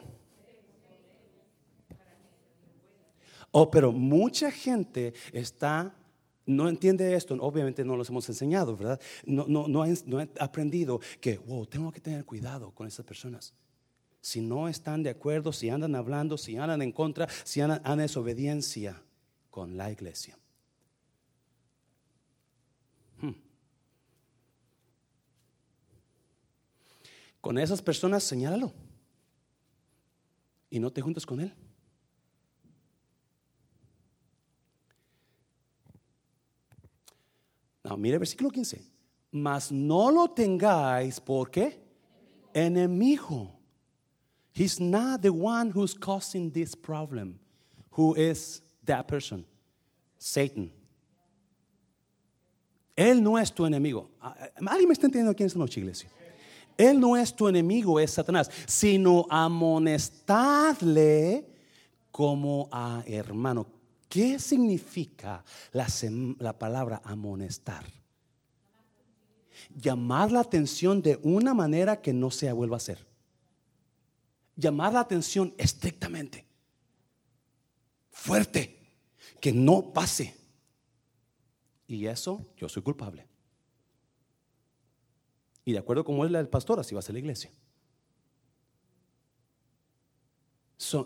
[3.49, 5.95] Oh, pero mucha gente está,
[6.45, 9.01] no entiende esto, obviamente no los hemos enseñado, ¿verdad?
[9.25, 9.85] No, no, no,
[10.21, 13.55] he, aprendido que, wow, tengo que tener cuidado con esas personas.
[14.21, 17.97] Si no están de acuerdo, si andan hablando, si andan en contra, si andan en
[17.97, 19.01] desobediencia
[19.49, 20.37] con la iglesia.
[27.43, 28.71] Con esas personas, señálalo
[30.69, 31.53] y no te juntas con él.
[37.83, 38.81] No, mire versículo 15.
[39.33, 41.79] Mas no lo tengáis porque
[42.53, 43.59] enemigo.
[44.53, 47.39] He's not the one who's causing this problem.
[47.97, 49.45] Who is that person?
[50.17, 50.71] Satan.
[52.95, 54.09] Él no es tu enemigo.
[54.21, 56.09] Ah, ah, ¿Alguien me está entendiendo aquí en esta noche, iglesia?
[56.77, 61.45] Él no es tu enemigo, es Satanás, sino amonestadle
[62.11, 63.67] como a hermano.
[64.07, 65.87] ¿Qué significa la,
[66.39, 67.85] la palabra amonestar?
[69.75, 73.07] Llamar la atención de una manera que no se vuelva a hacer.
[74.55, 76.45] Llamar la atención estrictamente.
[78.11, 78.79] Fuerte.
[79.41, 80.35] Que no pase.
[81.87, 83.27] Y eso yo soy culpable.
[85.65, 87.51] Y de acuerdo como es la del pastor, así va a la iglesia.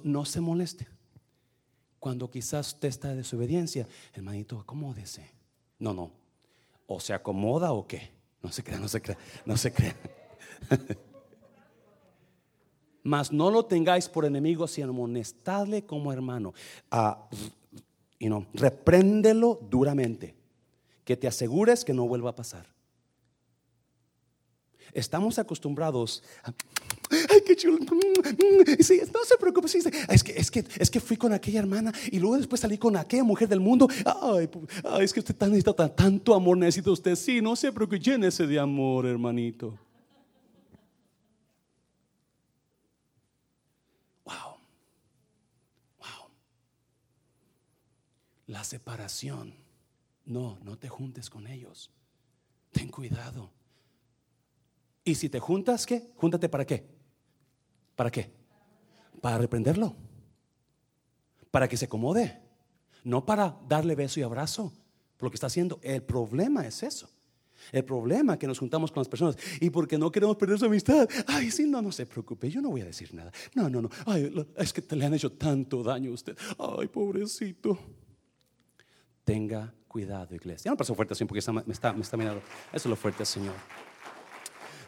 [0.04, 0.88] no se moleste.
[2.00, 5.30] Cuando quizás usted está de desobediencia, hermanito, acomódese.
[5.80, 6.12] No, no.
[6.88, 8.12] O se acomoda o qué.
[8.41, 9.96] No se crea, no se crea, no se crea.
[13.04, 16.54] Mas no lo tengáis por enemigo, sino amonestadle como hermano.
[16.91, 17.30] Ah,
[18.20, 20.36] y no, repréndelo duramente.
[21.04, 22.77] Que te asegures que no vuelva a pasar.
[24.93, 26.54] Estamos acostumbrados a,
[27.12, 27.78] ay, qué chulo.
[28.80, 31.93] Sí, no se preocupe, sí, es, que, es, que, es que fui con aquella hermana
[32.12, 33.88] y luego después salí con aquella mujer del mundo.
[34.06, 34.50] Ay,
[35.02, 37.15] es que usted necesita tanto amor, necesita usted.
[37.15, 39.78] Sí, no se preocupe, llénese de amor, hermanito.
[44.26, 44.58] Wow,
[46.00, 46.30] wow.
[48.48, 49.54] La separación.
[50.25, 51.90] No, no te juntes con ellos.
[52.73, 53.56] Ten cuidado.
[55.08, 56.12] Y si te juntas, ¿qué?
[56.17, 56.85] Júntate para qué?
[57.95, 58.29] ¿Para qué?
[59.21, 59.95] Para reprenderlo.
[61.49, 62.41] Para que se acomode.
[63.05, 64.73] No para darle beso y abrazo
[65.15, 65.79] por lo que está haciendo.
[65.81, 67.10] El problema es eso.
[67.71, 70.65] El problema es que nos juntamos con las personas y porque no queremos perder su
[70.65, 71.08] amistad.
[71.25, 73.31] Ay, sí, no, no se preocupe, yo no voy a decir nada.
[73.55, 73.89] No, no, no.
[74.05, 76.37] Ay, es que te le han hecho tanto daño a usted.
[76.60, 77.79] Ay, pobrecito.
[79.23, 80.65] Tenga cuidado, iglesia.
[80.65, 82.41] Ya no pasó fuerte así porque me está, me está mirando.
[82.73, 83.55] Eso es lo fuerte, Señor.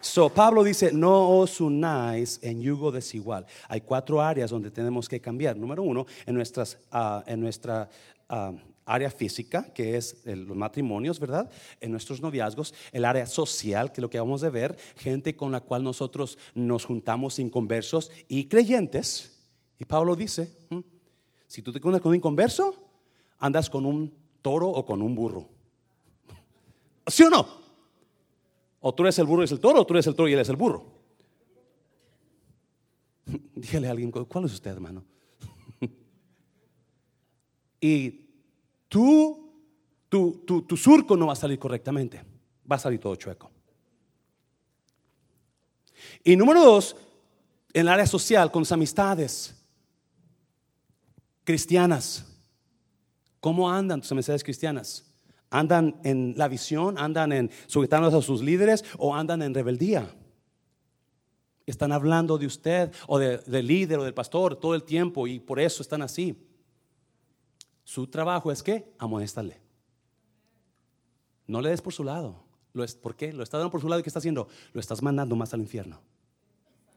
[0.01, 3.45] So, Pablo dice, no os unáis en yugo desigual.
[3.67, 5.57] Hay cuatro áreas donde tenemos que cambiar.
[5.57, 7.89] Número uno, en, nuestras, ah, en nuestra
[8.29, 8.53] ah,
[8.85, 11.49] área física, que es los matrimonios, ¿verdad?
[11.81, 15.51] En nuestros noviazgos, el área social, que es lo que vamos a ver, gente con
[15.51, 19.37] la cual nosotros nos juntamos inconversos y creyentes.
[19.77, 20.79] Y Pablo dice, mm,
[21.45, 22.73] si tú te juntas con un inconverso,
[23.37, 25.49] andas con un toro o con un burro.
[27.05, 27.68] ¿Sí o no?
[28.81, 30.33] O tú eres el burro y es el toro, o tú eres el toro y
[30.33, 30.85] él es el burro.
[33.55, 35.03] Dígale a alguien, ¿cuál es usted, hermano?
[37.81, 38.25] y
[38.87, 39.51] tú,
[40.07, 42.23] tu, tu, tu surco no va a salir correctamente,
[42.69, 43.51] va a salir todo chueco.
[46.23, 46.95] Y número dos,
[47.73, 49.55] en el área social, con sus amistades
[51.43, 52.25] cristianas.
[53.39, 55.08] ¿Cómo andan tus amistades cristianas?
[55.49, 56.97] ¿Andan en la visión?
[56.97, 58.85] ¿Andan en sujetándose a sus líderes?
[58.97, 60.07] ¿O andan en rebeldía?
[61.65, 65.59] Están hablando de usted o del líder o del pastor todo el tiempo y por
[65.59, 66.35] eso están así.
[67.83, 69.59] Su trabajo es que amonestarle.
[71.47, 72.43] No le des por su lado.
[73.01, 73.33] ¿Por qué?
[73.33, 74.47] Lo está dando por su lado y ¿qué está haciendo?
[74.73, 75.99] Lo estás mandando más al infierno.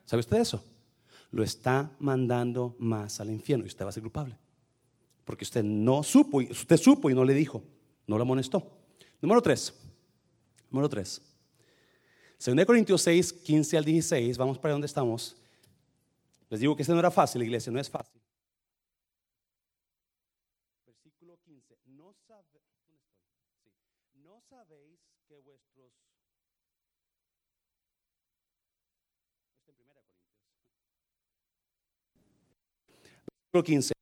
[0.05, 0.63] ¿Sabe usted eso?
[1.31, 4.37] Lo está mandando más al infierno y usted va a ser culpable.
[5.25, 7.63] Porque usted no supo, usted supo y no le dijo.
[8.13, 8.63] No lo amonestó.
[9.23, 9.73] Número 3.
[10.69, 11.23] Número 3.
[12.45, 14.37] 2 Corintios 6, 15 al 16.
[14.37, 15.35] Vamos para donde estamos.
[16.51, 18.21] Les digo que este no era fácil, iglesia, no es fácil.
[20.85, 21.75] Versículo 15.
[21.87, 22.13] No,
[24.51, 25.95] sabéis que vuestros...
[29.57, 30.53] Está en 1 Corintios.
[33.55, 34.02] Versículo 15.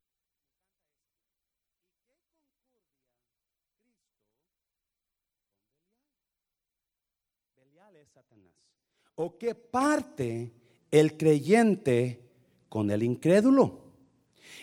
[9.14, 10.50] ¿O qué parte
[10.90, 12.20] el creyente
[12.68, 13.80] con el incrédulo?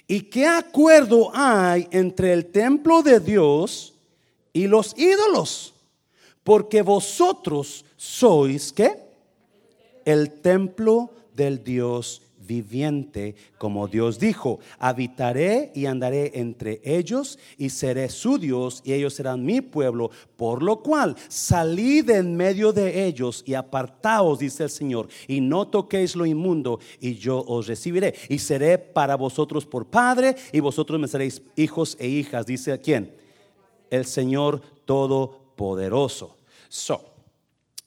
[0.07, 3.93] ¿Y qué acuerdo hay entre el templo de Dios
[4.53, 5.73] y los ídolos?
[6.43, 8.95] Porque vosotros sois qué?
[10.05, 18.09] El templo del Dios viviente, como Dios dijo, habitaré y andaré entre ellos y seré
[18.09, 23.43] su Dios y ellos serán mi pueblo, por lo cual salid en medio de ellos
[23.45, 28.39] y apartaos, dice el Señor, y no toquéis lo inmundo y yo os recibiré y
[28.39, 33.15] seré para vosotros por padre y vosotros me seréis hijos e hijas, dice quién?
[33.89, 36.37] El Señor Todopoderoso.
[36.69, 37.13] So,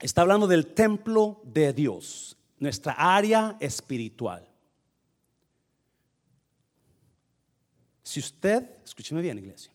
[0.01, 4.50] está hablando del templo de Dios, nuestra área espiritual.
[8.11, 9.71] Si usted, escúcheme bien iglesia,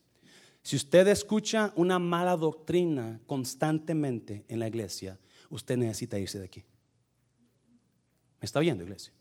[0.62, 5.18] si usted escucha una mala doctrina constantemente en la iglesia,
[5.50, 6.62] usted necesita irse de aquí.
[8.42, 9.14] ¿Me está viendo iglesia?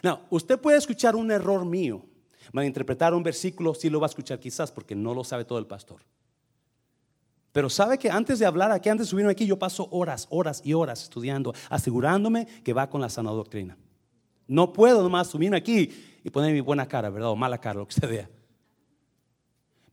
[0.00, 2.06] No, usted puede escuchar un error mío,
[2.52, 5.66] malinterpretar un versículo, sí lo va a escuchar quizás porque no lo sabe todo el
[5.66, 6.00] pastor.
[7.50, 10.62] Pero sabe que antes de hablar aquí, antes de subirme aquí, yo paso horas, horas
[10.64, 13.76] y horas estudiando, asegurándome que va con la sana doctrina.
[14.46, 15.90] No puedo nomás subirme aquí
[16.22, 17.30] y poner mi buena cara, ¿verdad?
[17.30, 18.30] O mala cara, lo que usted vea.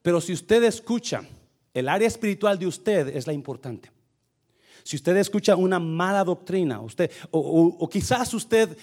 [0.01, 1.23] Pero si usted escucha,
[1.73, 3.91] el área espiritual de usted es la importante.
[4.83, 8.77] Si usted escucha una mala doctrina, usted, o, quizás usted,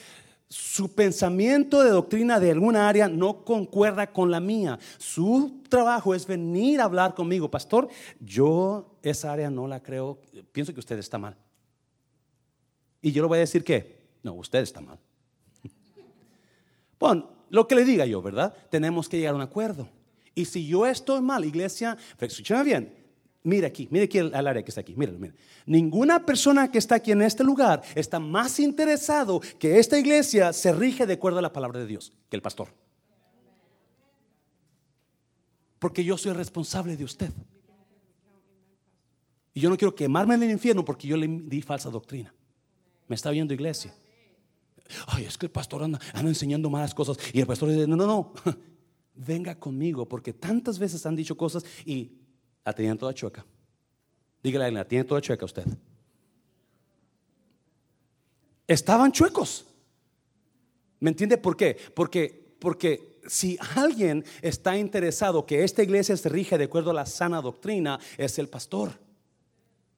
[0.49, 4.79] su pensamiento de doctrina de alguna área no concuerda con la mía.
[4.97, 7.89] Su trabajo es venir a hablar conmigo, pastor.
[8.21, 10.21] Yo esa área no la creo,
[10.53, 11.37] pienso que usted está mal.
[13.03, 14.99] Y yo le voy a decir que, no, usted está mal.
[16.99, 18.55] Bueno, lo que le diga yo, ¿verdad?
[18.71, 19.89] Tenemos que llegar a un acuerdo.
[20.35, 22.95] Y si yo estoy mal, iglesia, escúchame bien,
[23.43, 25.35] mira aquí, mira aquí el, área que está aquí, mira, mira.
[25.67, 30.73] Ninguna persona que está aquí en este lugar está más interesado que esta iglesia se
[30.73, 32.69] rige de acuerdo a la palabra de Dios que el pastor.
[35.79, 37.31] Porque yo soy responsable de usted.
[39.55, 42.33] Y yo no quiero quemarme en el infierno porque yo le di falsa doctrina.
[43.09, 43.95] ¿Me está viendo iglesia?
[45.07, 47.19] Ay, es que el pastor anda, enseñando malas cosas.
[47.33, 48.33] Y el pastor dice, no, no, no,
[49.15, 52.13] venga conmigo, porque tantas veces han dicho cosas y
[52.65, 53.45] la tenían toda chueca.
[54.43, 55.67] Dígale, la tiene toda chueca usted.
[58.67, 59.65] Estaban chuecos.
[61.01, 61.77] ¿Me entiende por qué?
[61.95, 67.07] Porque, porque si alguien está interesado que esta iglesia se rige de acuerdo a la
[67.07, 68.93] sana doctrina, es el pastor.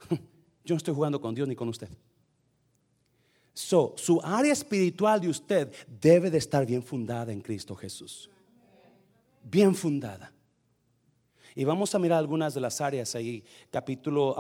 [0.65, 1.89] Yo no estoy jugando con Dios ni con usted.
[3.61, 8.31] So, su área espiritual de usted debe de estar bien fundada en Cristo Jesús.
[9.45, 10.33] Bien fundada.
[11.55, 13.45] Y vamos a mirar algunas de las áreas ahí.
[13.71, 14.35] Capítulo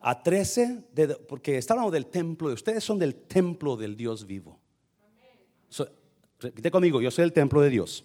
[0.00, 4.58] a 13, de- porque está hablando del templo, ustedes son del templo del Dios vivo.
[5.68, 5.88] So-
[6.40, 8.04] repite conmigo, yo soy el templo de Dios.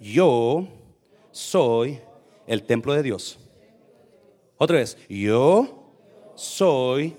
[0.00, 0.68] Yo
[1.32, 1.98] soy
[2.46, 3.38] el templo de Dios.
[4.58, 5.82] Otra vez, yo
[6.34, 7.16] soy...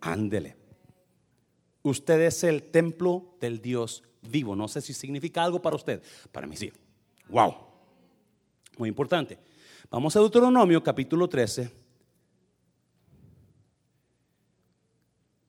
[0.00, 0.56] Ándele.
[1.82, 4.54] Usted es el templo del Dios vivo.
[4.54, 6.02] No sé si significa algo para usted.
[6.30, 6.72] Para mí sí.
[7.28, 7.54] Wow.
[8.78, 9.38] Muy importante.
[9.90, 11.70] Vamos a Deuteronomio capítulo 13.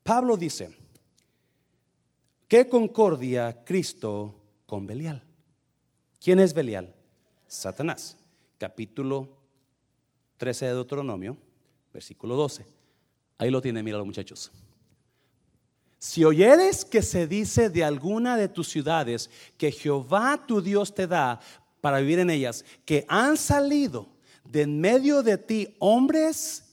[0.04, 0.76] Pablo dice,
[2.48, 4.36] ¿qué concordia Cristo
[4.66, 5.24] con Belial?
[6.20, 6.94] ¿Quién es Belial?
[7.48, 8.18] Satanás.
[8.58, 9.30] Capítulo
[10.38, 11.38] 13 de Deuteronomio,
[11.94, 12.81] versículo 12.
[13.42, 14.52] Ahí lo tiene, míralo muchachos.
[15.98, 21.08] Si oyeres que se dice de alguna de tus ciudades que Jehová tu Dios te
[21.08, 21.40] da
[21.82, 24.08] para vivir en ellas, que han salido
[24.44, 26.66] de en medio de ti hombres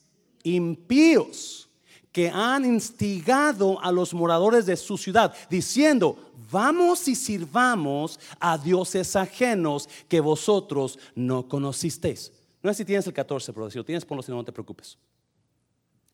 [0.42, 1.70] impíos
[2.12, 6.18] que han instigado a los moradores de su ciudad, diciendo,
[6.50, 12.30] vamos y sirvamos a dioses ajenos que vosotros no conocisteis.
[12.62, 14.52] No sé si tienes el 14, pero si lo tienes, ponlo si no, no te
[14.52, 14.98] preocupes.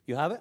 [0.06, 0.40] You have it?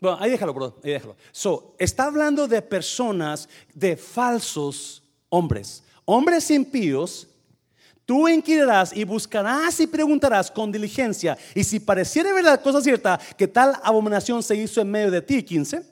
[0.00, 1.16] Bueno, ahí déjalo, bro, ahí déjalo.
[1.30, 7.28] So, está hablando de personas, de falsos hombres, hombres impíos.
[8.06, 11.36] Tú inquirirás y buscarás y preguntarás con diligencia.
[11.54, 15.42] Y si pareciera verdad, cosa cierta, que tal abominación se hizo en medio de ti,
[15.42, 15.82] 15.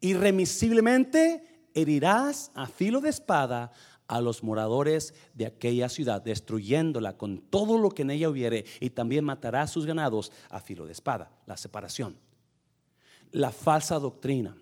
[0.00, 3.70] Irremisiblemente herirás a filo de espada
[4.08, 8.90] a los moradores de aquella ciudad, destruyéndola con todo lo que en ella hubiere, y
[8.90, 11.30] también matarás sus ganados a filo de espada.
[11.46, 12.16] La separación.
[13.32, 14.56] La falsa doctrina.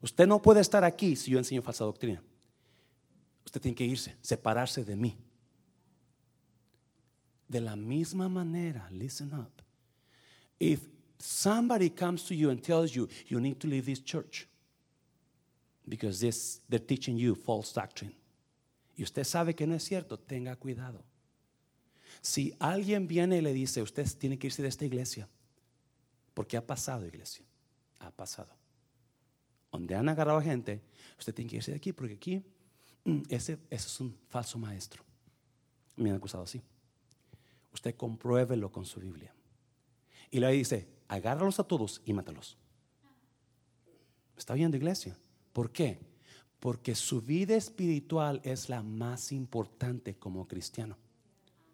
[0.00, 2.22] Usted no puede estar aquí si yo enseño falsa doctrina.
[3.44, 5.16] Usted tiene que irse, separarse de mí.
[7.48, 9.62] De la misma manera, listen up.
[10.60, 10.80] If
[11.18, 14.47] somebody comes to you and tells you you need to leave this church
[15.88, 18.14] because this they're teaching you false doctrine.
[18.96, 21.04] Y usted sabe que no es cierto, tenga cuidado.
[22.20, 25.28] Si alguien viene y le dice, usted tiene que irse de esta iglesia,
[26.34, 27.44] porque ha pasado, iglesia,
[28.00, 28.56] ha pasado.
[29.70, 30.82] Donde han agarrado gente,
[31.18, 32.42] usted tiene que irse de aquí, porque aquí
[33.04, 35.04] mm, ese, es un falso maestro.
[35.96, 36.60] Me han acusado así.
[37.72, 39.32] Usted compruébelo con su Biblia.
[40.30, 42.56] Y le dice, agárralos a todos y mátalos.
[44.36, 45.16] ¿Está viendo, iglesia?
[45.58, 45.98] ¿Por qué?
[46.60, 50.96] Porque su vida espiritual es la más importante como cristiano.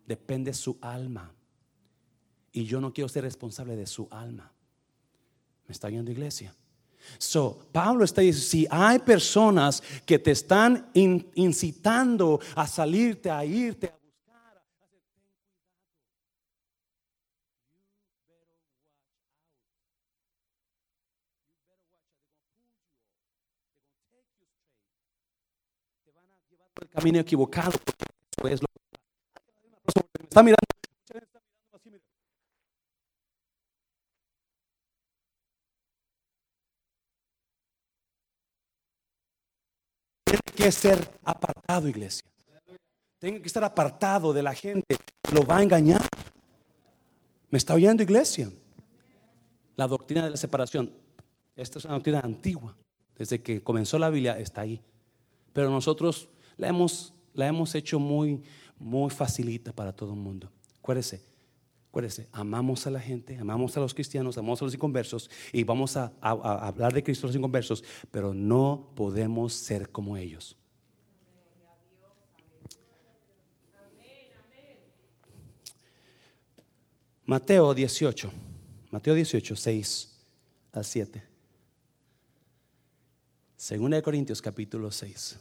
[0.06, 1.30] Depende su alma.
[2.50, 4.50] Y yo no quiero ser responsable de su alma.
[5.68, 6.54] ¿Me está viendo, iglesia?
[7.18, 13.44] So, Pablo está diciendo, si hay personas que te están in- incitando a salirte, a
[13.44, 16.24] irte, buscar, a hacer, ten cuidado.
[17.76, 19.04] You better watch out.
[21.36, 21.92] You better watch out.
[21.92, 23.28] They're gonna pull you off.
[23.60, 25.04] They're gonna take you straight.
[26.04, 27.72] Te van a llevar por el camino equivocado.
[28.44, 30.58] es lo que me está mirando.
[40.24, 42.24] Tiene que ser apartado, iglesia.
[43.18, 44.96] Tiene que estar apartado de la gente
[45.32, 46.02] lo va a engañar.
[47.50, 48.50] ¿Me está oyendo, iglesia?
[49.76, 50.92] La doctrina de la separación.
[51.56, 52.76] Esta es una doctrina antigua.
[53.16, 54.80] Desde que comenzó la Biblia está ahí.
[55.52, 58.42] Pero nosotros la hemos, la hemos hecho muy,
[58.78, 60.50] muy facilita para todo el mundo.
[60.78, 61.24] Acuérdese,
[61.88, 65.96] acuérdese, amamos a la gente, amamos a los cristianos, amamos a los inconversos y vamos
[65.96, 70.56] a, hablar de Cristo a los inconversos, pero no podemos ser como ellos.
[77.26, 78.30] Mateo 18,
[78.90, 80.26] Mateo 18, 6
[80.72, 81.22] al 7.
[83.56, 85.38] Segunda de Corintios capítulo 6.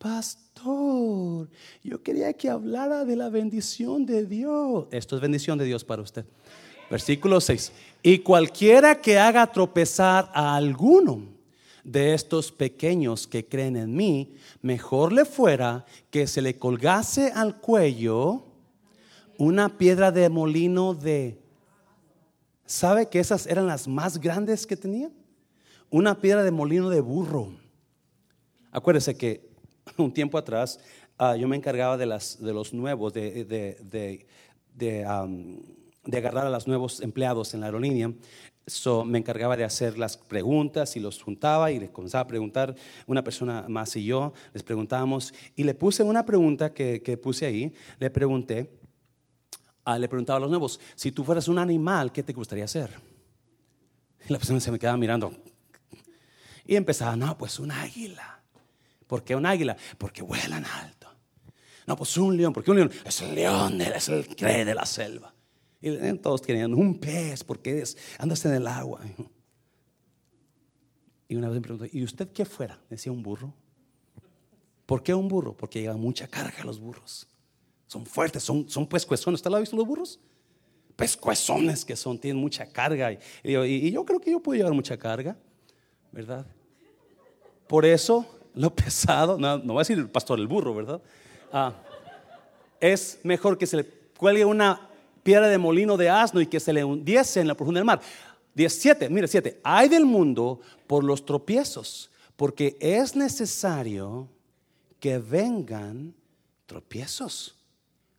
[0.00, 1.50] Pastor,
[1.84, 4.86] yo quería que hablara de la bendición de Dios.
[4.92, 6.24] Esto es bendición de Dios para usted.
[6.90, 7.70] Versículo 6.
[8.02, 11.24] Y cualquiera que haga tropezar a alguno
[11.84, 17.60] de estos pequeños que creen en mí, mejor le fuera que se le colgase al
[17.60, 18.46] cuello
[19.36, 21.42] una piedra de molino de...
[22.64, 25.10] ¿Sabe que esas eran las más grandes que tenía?
[25.90, 27.52] Una piedra de molino de burro.
[28.72, 29.49] Acuérdese que
[29.96, 30.80] un tiempo atrás
[31.18, 34.26] ah, yo me encargaba de, los nuevos, de, de, de-
[36.04, 38.12] de agarrar a los nuevos empleados en la aerolínea.
[38.66, 42.74] So, me encargaba de hacer las preguntas y los juntaba y les comenzaba a preguntar
[43.06, 47.46] una persona más y yo, les preguntábamos y le puse una pregunta que, que puse
[47.46, 48.70] ahí, le pregunté,
[49.84, 52.90] ah, le preguntaba a los nuevos, si tú fueras un animal, ¿qué te gustaría ser?
[54.28, 55.32] Y la persona se me quedaba mirando
[56.64, 58.39] y empezaba, no, pues un águila.
[59.10, 59.76] ¿Por qué un águila?
[59.98, 61.08] Porque vuelan alto.
[61.84, 64.86] No, pues un león, porque un león es el león, es el rey de la
[64.86, 65.34] selva.
[65.80, 69.00] Y todos querían un pez, porque es, andas en el agua.
[71.26, 72.80] Y una vez me preguntó, ¿y usted qué fuera?
[72.88, 73.52] Decía un burro.
[74.86, 75.56] ¿Por qué un burro?
[75.56, 77.26] Porque lleva mucha carga los burros.
[77.88, 79.38] Son fuertes, son, son pescuezones.
[79.38, 80.20] ¿Usted lo ha visto los burros?
[80.94, 83.18] Pescuezones que son, tienen mucha carga.
[83.42, 85.36] Y, yo creo que yo puedo llevar mucha carga,
[86.12, 86.46] ¿verdad?
[87.66, 88.24] Por eso,
[88.54, 91.00] lo pesado, no, no va a decir el pastor el burro, ¿verdad?
[91.52, 91.74] Ah,
[92.80, 93.84] es mejor que se le
[94.16, 94.88] cuelgue una
[95.22, 98.00] piedra de molino de asno y que se le hundiese en la profundidad del mar.
[98.54, 99.60] 17, mire, 7.
[99.62, 104.28] Hay del mundo por los tropiezos, porque es necesario
[104.98, 106.14] que vengan
[106.66, 107.56] tropiezos.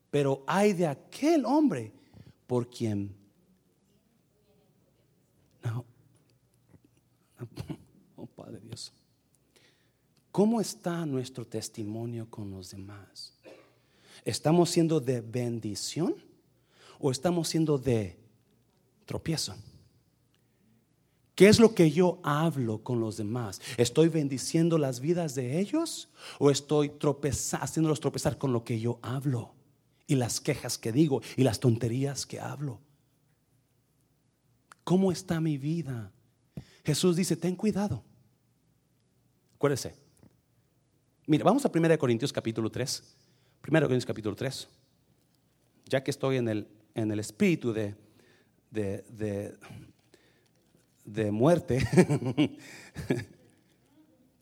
[0.09, 1.91] Pero hay de aquel hombre
[2.47, 3.15] por quien...
[5.63, 5.85] No.
[8.17, 8.93] Oh Padre Dios.
[10.31, 13.33] ¿Cómo está nuestro testimonio con los demás?
[14.23, 16.15] ¿Estamos siendo de bendición?
[17.01, 18.17] o estamos siendo de
[19.05, 19.55] tropiezo?
[21.35, 23.59] ¿Qué es lo que yo hablo con los demás?
[23.77, 26.09] ¿Estoy bendiciendo las vidas de ellos
[26.39, 26.91] o estoy
[27.59, 29.55] haciéndolos tropezar con lo que yo hablo
[30.05, 32.79] y las quejas que digo y las tonterías que hablo?
[34.83, 36.11] ¿Cómo está mi vida?
[36.85, 38.03] Jesús dice, ten cuidado.
[39.55, 39.95] Acuérdese.
[41.27, 43.03] Mira, vamos a 1 Corintios capítulo 3.
[43.67, 44.67] 1 Corintios capítulo 3.
[45.85, 47.95] Ya que estoy en el en el espíritu de,
[48.69, 49.55] de,
[51.05, 51.85] de, muerte.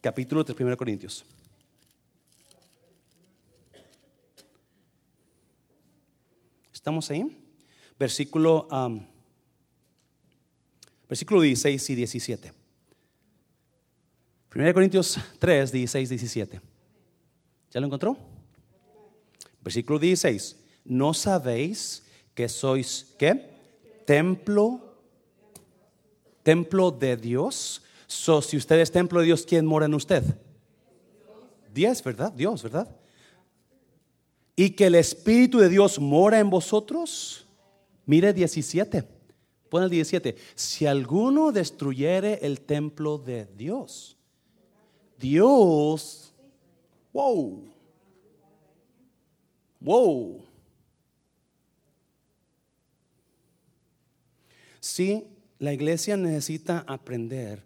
[0.01, 1.25] Capítulo 3, 1 Corintios.
[6.73, 7.25] ¿Estamos ahí?
[7.99, 8.67] Versículo,
[11.09, 12.58] versículo 16 y 17.
[14.53, 16.61] 1 Corintios 3, 16, 17.
[17.71, 18.17] ¿Ya lo encontró?
[19.61, 20.55] Versículo 16.
[20.85, 23.47] ¿No sabéis que sois, ¿qué?
[24.05, 24.95] Templo,
[26.41, 27.83] templo de Dios.
[28.07, 30.23] So, si usted es templo de Dios, ¿quién mora en usted?
[31.71, 32.31] Dios, ¿verdad?
[32.33, 32.89] Dios, ¿verdad?
[34.55, 37.45] Y que el Espíritu de Dios mora en vosotros.
[38.07, 39.03] Mire 17.
[39.69, 40.35] Pon el 17.
[40.55, 44.17] Si alguno destruyere el templo de Dios,
[45.19, 46.33] Dios,
[47.13, 47.63] wow,
[49.81, 50.49] wow,
[54.79, 55.27] Sí,
[55.59, 57.63] la iglesia necesita aprender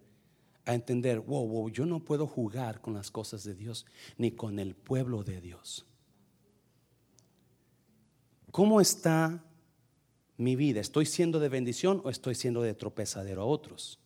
[0.66, 3.86] a entender, wow, wow, yo no puedo jugar con las cosas de Dios
[4.18, 5.86] ni con el pueblo de Dios.
[8.52, 9.44] ¿Cómo está
[10.38, 10.80] mi vida?
[10.80, 14.00] ¿Estoy siendo de bendición o estoy siendo de tropezadero a otros?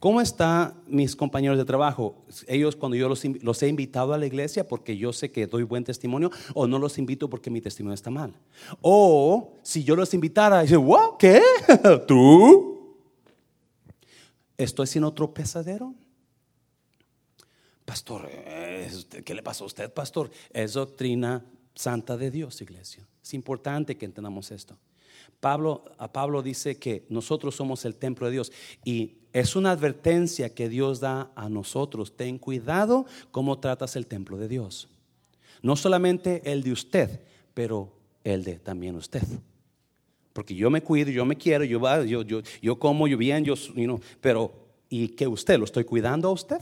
[0.00, 2.24] ¿Cómo están mis compañeros de trabajo?
[2.46, 5.64] Ellos cuando yo los, los, he invitado a la iglesia porque yo sé que doy
[5.64, 8.32] buen testimonio o no los invito porque mi testimonio está mal.
[8.80, 11.42] O si yo los invitara, dicen, wow, ¿qué?
[12.06, 12.96] ¿Tú?
[14.56, 15.94] ¿Estoy siendo otro pesadero?
[17.84, 18.28] Pastor,
[19.24, 20.30] ¿qué le pasó a usted, pastor?
[20.50, 21.44] Es doctrina
[21.74, 23.06] santa de Dios, iglesia.
[23.22, 24.76] Es importante que entendamos esto.
[25.40, 28.52] Pablo, a Pablo dice que nosotros somos el templo de Dios
[28.84, 32.16] y es una advertencia que Dios da a nosotros.
[32.16, 34.88] Ten cuidado cómo tratas el templo de Dios.
[35.62, 37.20] No solamente el de usted,
[37.54, 37.92] pero
[38.24, 39.22] el de también usted.
[40.32, 43.54] Porque yo me cuido, yo me quiero, yo, yo, yo, yo como, yo bien, yo,
[44.20, 44.52] pero
[44.88, 45.58] ¿y qué usted?
[45.58, 46.60] ¿Lo estoy cuidando a usted?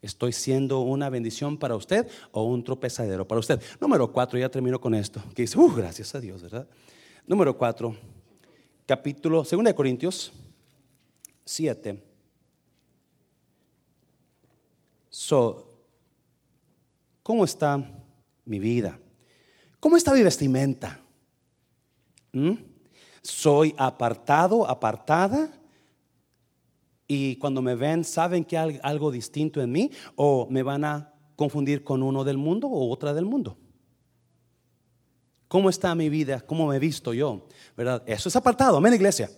[0.00, 3.60] ¿Estoy siendo una bendición para usted o un tropezadero para usted?
[3.80, 5.20] Número cuatro, ya termino con esto.
[5.34, 6.68] Que dice, uh, gracias a Dios, ¿verdad?
[7.26, 7.96] Número cuatro,
[8.86, 10.32] capítulo, 2 Corintios
[11.44, 12.02] 7.
[15.10, 15.66] So,
[17.22, 17.84] ¿cómo está
[18.44, 19.00] mi vida?
[19.80, 21.00] ¿Cómo está mi vestimenta?
[22.32, 22.52] ¿Mm?
[23.22, 25.57] ¿Soy apartado, apartada?
[27.08, 29.90] Y cuando me ven, ¿saben que hay algo distinto en mí?
[30.14, 33.56] ¿O me van a confundir con uno del mundo o otra del mundo?
[35.48, 36.40] ¿Cómo está mi vida?
[36.42, 37.48] ¿Cómo me he visto yo?
[37.76, 38.04] ¿Verdad?
[38.06, 39.28] Eso es apartado, amén, iglesia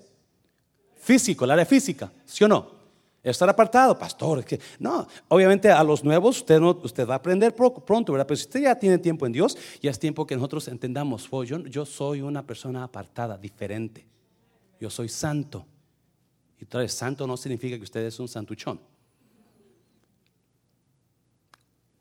[1.01, 2.79] físico, el área física, ¿sí o no?
[3.23, 4.45] Estar apartado, pastor.
[4.45, 8.27] que, no, obviamente a los nuevos usted, va a aprender pronto, ¿verdad?
[8.27, 11.43] Pero si usted ya tiene tiempo en Dios, ya es tiempo que nosotros entendamos, oh,
[11.45, 14.07] yo soy una persona apartada, diferente.
[14.79, 15.67] Yo soy santo.
[16.61, 18.79] Y entonces, santo no significa que usted es un santuchón.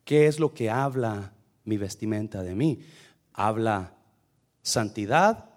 [0.04, 1.34] ¿Qué es lo que habla
[1.64, 2.82] mi vestimenta de mí?
[3.32, 3.96] ¿Habla
[4.62, 5.50] santidad,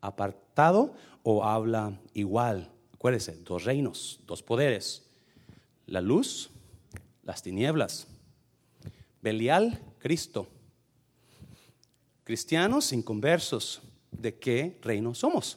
[0.00, 2.72] apartado o habla igual?
[2.92, 5.06] Acuérdese, dos reinos, dos poderes.
[5.86, 6.50] La luz,
[7.22, 8.08] las tinieblas.
[9.22, 10.48] Belial, Cristo.
[12.24, 13.80] Cristianos inconversos.
[14.10, 15.56] ¿De qué reino somos?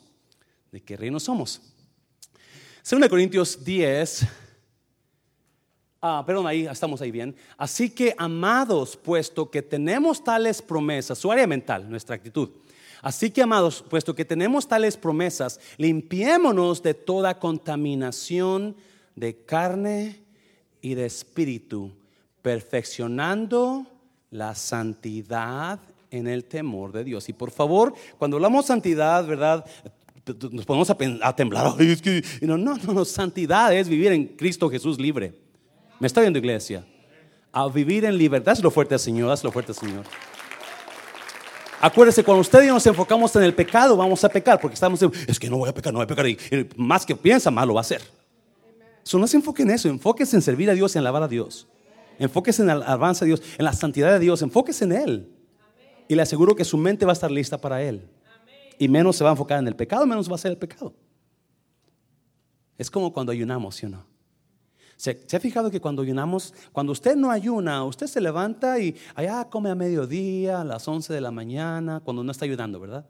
[0.71, 1.72] ¿De qué reino somos?
[2.85, 4.27] Según Corintios 10,
[6.01, 7.33] ah, perdón, ahí estamos ahí bien.
[7.57, 12.49] Así que, amados, puesto que tenemos tales promesas, su área mental, nuestra actitud,
[13.01, 18.77] Así que, amados, puesto que tenemos tales promesas, limpiémonos de toda contaminación
[19.15, 20.23] de carne
[20.81, 21.91] y de espíritu,
[22.41, 23.85] perfeccionando
[24.31, 25.79] la santidad
[26.11, 27.27] en el temor de Dios.
[27.27, 29.65] Y por favor, cuando hablamos santidad, ¿verdad?
[30.51, 31.73] Nos ponemos a, temblar.
[32.41, 35.33] no, no, no, santidad es vivir en Cristo Jesús libre.
[35.99, 36.85] ¿Me está viendo, iglesia?
[37.51, 38.53] A vivir en libertad.
[38.53, 39.33] Es lo fuerte, Señor.
[39.33, 40.05] Es lo fuerte, Señor.
[41.81, 45.01] Acuérdese, cuando usted y yo nos enfocamos en el pecado, vamos a pecar, porque estamos
[45.01, 46.37] en, es que no voy a pecar, no voy a pecar, y,
[46.77, 48.01] más que piensa, mal lo va a hacer.
[49.05, 51.27] Eso no se enfoque en eso, enfóquese en servir a Dios y en alabar a
[51.27, 51.67] Dios.
[52.19, 55.29] Enfóquese en el avance de Dios, en la santidad de Dios, enfóquese en Él.
[56.07, 58.07] Y le aseguro que su mente va a estar lista para Él.
[58.83, 60.93] Y menos se va a enfocar en el pecado, menos va a ser el pecado.
[62.77, 64.05] Es como cuando ayunamos, ¿sí o no?
[64.97, 69.47] ¿Se, ha fijado que cuando ayunamos, cuando usted no ayuna, usted se levanta y allá
[69.49, 73.05] come a mediodía, a las 11 de la mañana, cuando no está ayudando, ¿verdad?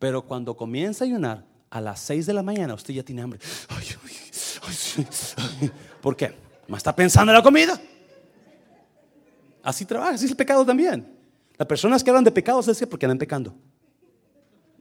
[0.00, 3.38] Pero cuando comienza a ayunar, a las 6 de la mañana, usted ya tiene hambre.
[6.02, 6.34] ¿Por qué?
[6.66, 7.80] ¿Más está pensando en la comida?
[9.62, 11.06] Así trabaja, así es el pecado también.
[11.56, 13.54] Las personas que hablan de pecados es porque andan pecando.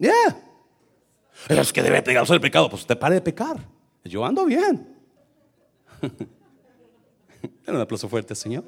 [0.02, 0.36] Ya.
[1.48, 2.68] Es que debe pegarse el pecado.
[2.70, 3.58] Pues usted pare de pecar.
[4.04, 4.88] Yo ando bien.
[7.68, 8.64] un aplauso fuerte, Señor.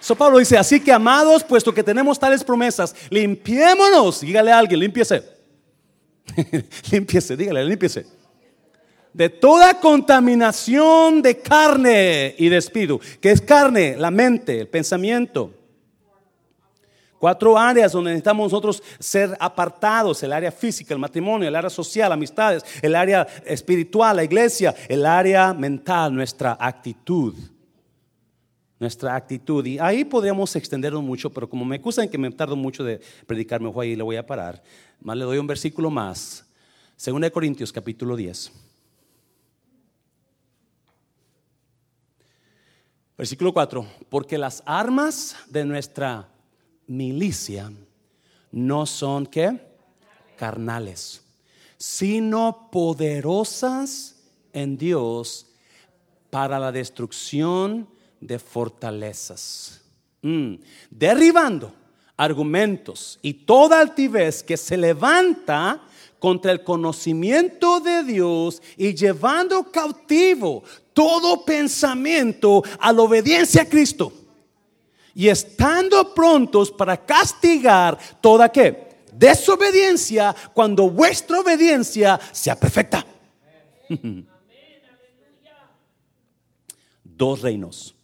[0.00, 4.20] So Pablo dice, así que amados, puesto que tenemos tales promesas, limpiémonos.
[4.20, 5.22] Dígale a alguien, límpiese.
[6.92, 8.06] límpiese, dígale, límpiese.
[9.14, 13.00] De toda contaminación de carne y de espíritu.
[13.20, 13.96] que es carne?
[13.96, 15.57] La mente, el pensamiento.
[17.18, 22.12] Cuatro áreas donde necesitamos nosotros ser apartados, el área física, el matrimonio, el área social,
[22.12, 27.34] amistades, el área espiritual, la iglesia, el área mental, nuestra actitud.
[28.78, 29.66] Nuestra actitud.
[29.66, 33.60] Y ahí podríamos extenderlo mucho, pero como me acusan que me tardo mucho de predicar,
[33.60, 34.62] mejor ahí le voy a parar.
[35.00, 36.46] Más le doy un versículo más.
[36.94, 38.52] Según de Corintios capítulo 10.
[43.16, 43.84] Versículo 4.
[44.08, 46.28] Porque las armas de nuestra
[46.88, 47.70] milicia
[48.50, 49.60] no son qué?
[50.36, 51.22] Carnales,
[51.76, 54.16] sino poderosas
[54.52, 55.46] en Dios
[56.30, 57.88] para la destrucción
[58.20, 59.80] de fortalezas.
[60.22, 60.54] Mm.
[60.90, 61.72] Derribando
[62.16, 65.82] argumentos y toda altivez que se levanta
[66.18, 74.12] contra el conocimiento de Dios y llevando cautivo todo pensamiento a la obediencia a Cristo
[75.18, 79.00] y estando prontos para castigar toda qué?
[79.12, 83.04] Desobediencia cuando vuestra obediencia sea perfecta.
[87.02, 87.96] Dos reinos.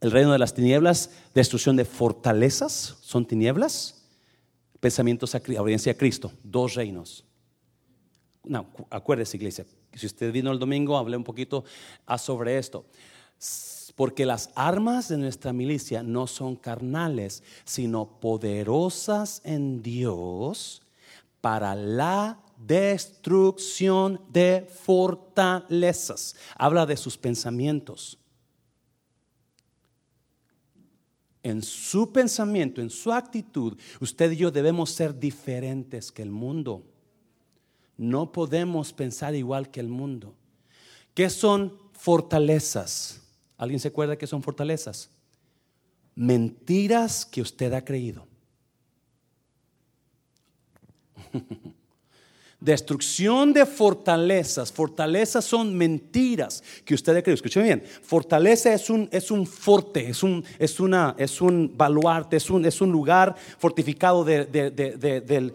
[0.00, 4.06] El reino de las tinieblas, destrucción de fortalezas, son tinieblas.
[4.80, 7.26] Pensamientos a obediencia a Cristo, dos reinos.
[8.42, 11.64] No, acuérdese, iglesia, si usted vino el domingo, hablé un poquito
[12.16, 12.86] sobre esto
[13.96, 20.82] porque las armas de nuestra milicia no son carnales, sino poderosas en Dios
[21.40, 26.36] para la destrucción de fortalezas.
[26.56, 28.18] Habla de sus pensamientos.
[31.42, 36.84] En su pensamiento, en su actitud, usted y yo debemos ser diferentes que el mundo.
[37.96, 40.34] No podemos pensar igual que el mundo.
[41.14, 43.25] ¿Qué son fortalezas?
[43.56, 45.10] ¿Alguien se acuerda que son fortalezas?
[46.14, 48.26] Mentiras que usted ha creído.
[52.60, 54.72] Destrucción de fortalezas.
[54.72, 57.34] Fortalezas son mentiras que usted ha creído.
[57.34, 57.82] Escuchen bien.
[58.02, 62.64] Fortaleza es un, es un forte, es un, es, una, es un baluarte, es un,
[62.64, 65.50] es un lugar fortificado de, de, de,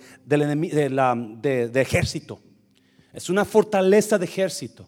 [1.70, 2.40] de ejército.
[3.14, 4.88] Es una fortaleza de ejército.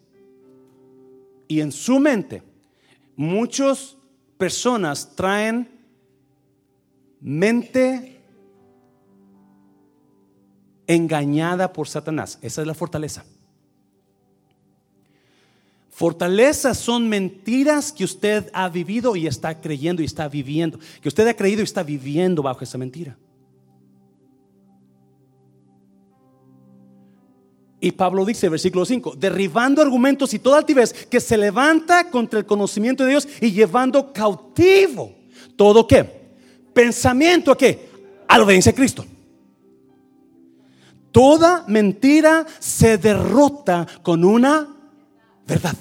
[1.48, 2.42] Y en su mente,
[3.16, 3.98] muchas
[4.38, 5.70] personas traen
[7.22, 8.22] mente
[10.88, 12.40] engañada por Satanás.
[12.42, 13.26] Esa es la fortaleza.
[15.90, 20.80] Fortalezas son mentiras que usted ha vivido y está creyendo y está viviendo.
[21.02, 23.16] Que usted ha creído y está viviendo bajo esa mentira.
[27.84, 32.46] Y Pablo dice, versículo 5, derribando argumentos y toda altivez que se levanta contra el
[32.46, 35.14] conocimiento de Dios y llevando cautivo
[35.58, 36.02] todo qué?
[36.74, 37.90] Pensamiento a qué?
[38.26, 39.06] A la obediencia a Cristo.
[41.12, 44.66] Toda mentira se derrota con una
[45.46, 45.76] verdad.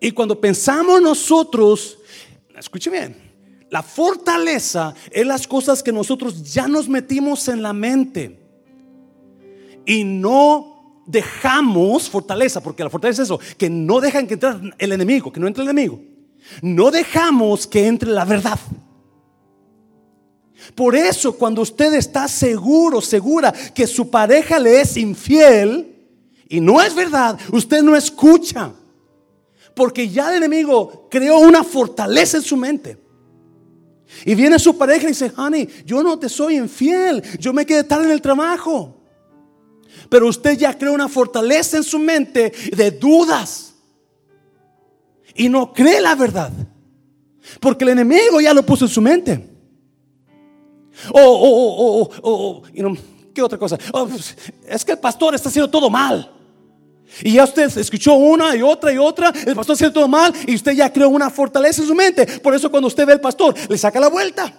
[0.00, 1.98] Y cuando pensamos nosotros,
[2.56, 3.14] escuche bien,
[3.68, 8.40] la fortaleza es las cosas que nosotros ya nos metimos en la mente
[9.86, 14.92] y no dejamos fortaleza, porque la fortaleza es eso, que no dejan que entre el
[14.92, 16.00] enemigo, que no entre el enemigo.
[16.62, 18.58] No dejamos que entre la verdad.
[20.74, 25.94] Por eso cuando usted está seguro, segura que su pareja le es infiel
[26.48, 28.72] y no es verdad, usted no escucha.
[29.74, 32.96] Porque ya el enemigo creó una fortaleza en su mente.
[34.24, 37.82] Y viene su pareja y dice, honey, yo no te soy infiel, yo me quedé
[37.82, 39.03] tarde en el trabajo.
[40.08, 43.74] Pero usted ya creó una fortaleza en su mente de dudas.
[45.34, 46.52] Y no cree la verdad.
[47.60, 49.50] Porque el enemigo ya lo puso en su mente.
[51.10, 52.62] O, o, o, o,
[53.34, 53.76] ¿qué otra cosa?
[53.92, 54.36] Oh, pues,
[54.66, 56.30] es que el pastor está haciendo todo mal.
[57.22, 60.54] Y ya usted escuchó una y otra y otra, el pastor haciendo todo mal y
[60.54, 62.26] usted ya creó una fortaleza en su mente.
[62.40, 64.52] Por eso cuando usted ve al pastor, le saca la vuelta.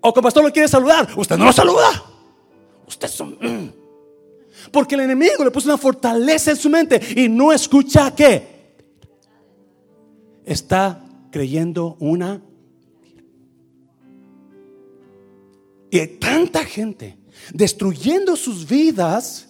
[0.00, 2.04] O que el pastor lo quiere saludar, usted no lo saluda.
[2.86, 3.36] Usted son...
[3.40, 3.57] Mm.
[4.72, 8.76] Porque el enemigo le puso una fortaleza en su mente y no escucha que
[10.44, 12.42] está creyendo una.
[15.90, 17.18] Y hay tanta gente
[17.52, 19.48] destruyendo sus vidas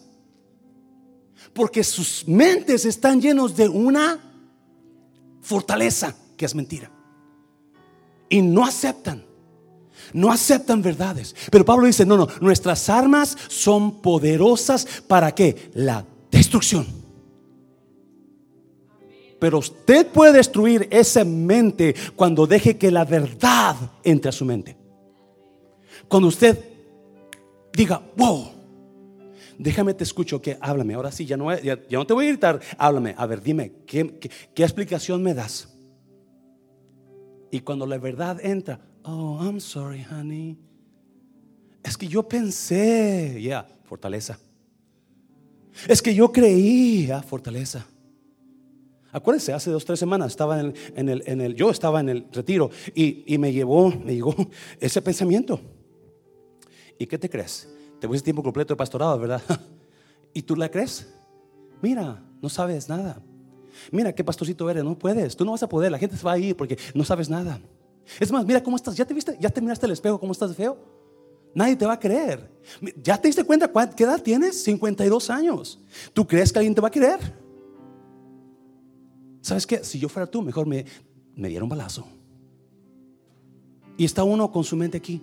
[1.52, 4.20] porque sus mentes están llenos de una
[5.40, 6.90] fortaleza que es mentira.
[8.28, 9.24] Y no aceptan
[10.12, 11.34] no aceptan verdades.
[11.50, 15.70] Pero Pablo dice, no, no, nuestras armas son poderosas para qué?
[15.74, 16.86] La destrucción.
[19.38, 24.76] Pero usted puede destruir esa mente cuando deje que la verdad entre a su mente.
[26.08, 26.58] Cuando usted
[27.72, 28.48] diga, wow,
[29.58, 30.94] déjame te escucho, que háblame.
[30.94, 33.14] Ahora sí, ya no, ya, no te voy a gritar, háblame.
[33.16, 34.18] A ver, dime, ¿qué,
[34.54, 35.68] qué explicación me das?
[37.50, 40.58] Y cuando la verdad entra, Oh, I'm sorry, honey.
[41.82, 44.38] Es que yo pensé, ya, fortaleza.
[45.86, 47.86] Es que yo creía, fortaleza.
[49.10, 52.70] Acuérdense, hace dos, tres semanas estaba en el, en el, yo estaba en el retiro
[52.94, 54.34] y, y, me llevó, me llegó
[54.80, 55.60] ese pensamiento.
[56.98, 57.68] ¿Y qué te crees?
[58.00, 59.42] Te pusiste tiempo completo de pastorado, ¿verdad?
[60.34, 61.08] ¿Y tú la crees?
[61.80, 63.22] Mira, no sabes nada.
[63.90, 66.32] Mira qué pastorcito eres, no puedes, tú no vas a poder, la gente se va
[66.32, 67.60] a ir porque no sabes nada.
[68.20, 68.96] Es más, mira cómo estás.
[68.96, 69.36] ¿Ya te viste?
[69.40, 70.78] ¿Ya te miraste el espejo cómo estás feo?
[71.54, 72.50] Nadie te va a creer.
[73.02, 74.62] ¿Ya te diste cuenta qué edad tienes?
[74.62, 75.80] 52 años.
[76.12, 77.18] ¿Tú crees que alguien te va a creer?
[79.40, 79.84] ¿Sabes qué?
[79.84, 80.84] Si yo fuera tú, mejor me,
[81.34, 82.06] me diera un balazo.
[83.96, 85.22] Y está uno con su mente aquí.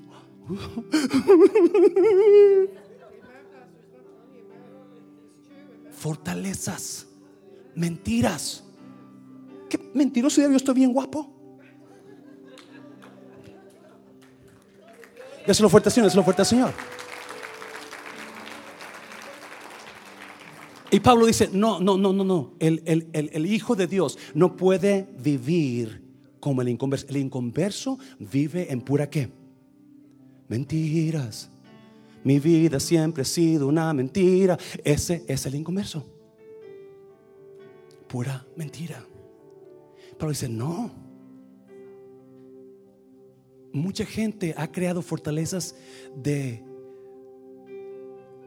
[5.91, 7.07] Fortalezas,
[7.75, 8.63] mentiras.
[9.69, 11.34] ¿Qué mentiroso yo estoy bien guapo?
[15.45, 16.73] Déselo fuerte al Señor, déselo fuerte Señor.
[20.91, 22.53] Y Pablo dice, no, no, no, no, no.
[22.59, 26.01] El, el, Hijo de Dios no puede vivir
[26.39, 27.07] como el inconverso.
[27.09, 29.29] El inconverso vive en pura qué?
[30.47, 31.49] Mentiras.
[32.23, 34.57] Mi vida siempre ha sido una mentira.
[34.83, 36.05] Ese es el inconverso.
[38.07, 39.03] Pura mentira.
[40.17, 41.04] Pablo dice, no
[43.75, 45.75] mucha gente ha creado fortalezas
[46.15, 46.63] de,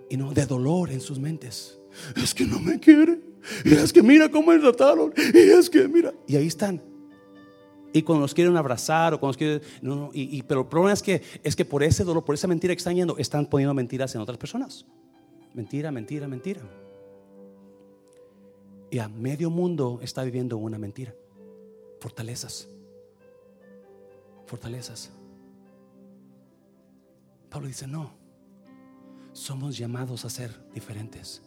[0.08, 1.78] y no, de dolor en sus mentes.
[2.16, 3.20] Es que no me quiere.
[3.64, 5.12] Y es que mira cómo me trataron.
[5.16, 6.12] Y es que mira.
[6.26, 6.82] Y ahí están.
[7.92, 9.62] Y cuando nos quieren abrazar o cuando nos quieren.
[9.82, 12.46] No, no, y, pero el problema es que, es que por ese dolor, por esa
[12.46, 14.86] mentira que están yendo, están poniendo mentiras en otras personas.
[15.54, 16.60] Mentira, mentira, mentira.
[18.90, 21.14] Y a medio mundo está viviendo una mentira.
[22.00, 22.68] Fortalezas.
[24.49, 25.11] Fortalezas.
[27.51, 28.12] Pablo dice, no.
[29.32, 31.42] somos llamados a ser diferentes.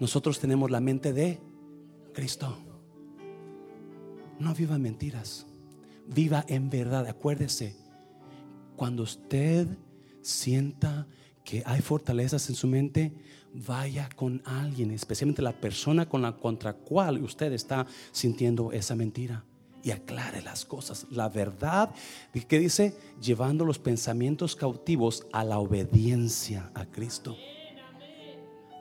[0.00, 1.38] Nosotros tenemos la mente de
[2.12, 2.58] Cristo.
[4.40, 5.46] No viva en mentiras,
[6.08, 7.06] viva en verdad.
[7.06, 7.76] Acuérdese,
[8.74, 9.68] cuando usted
[10.22, 11.06] sienta
[11.44, 13.12] que hay fortalezas en su mente,
[13.54, 19.44] vaya con alguien, especialmente la persona con la contra cual usted está sintiendo esa mentira
[19.82, 21.06] y aclare las cosas.
[21.10, 21.90] La verdad,
[22.48, 22.96] que dice?
[23.20, 27.36] Llevando los pensamientos cautivos a la obediencia a Cristo.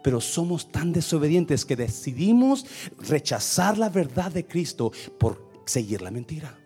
[0.03, 2.65] Pero somos tan desobedientes que decidimos
[2.97, 6.57] rechazar la verdad de Cristo por seguir la mentira.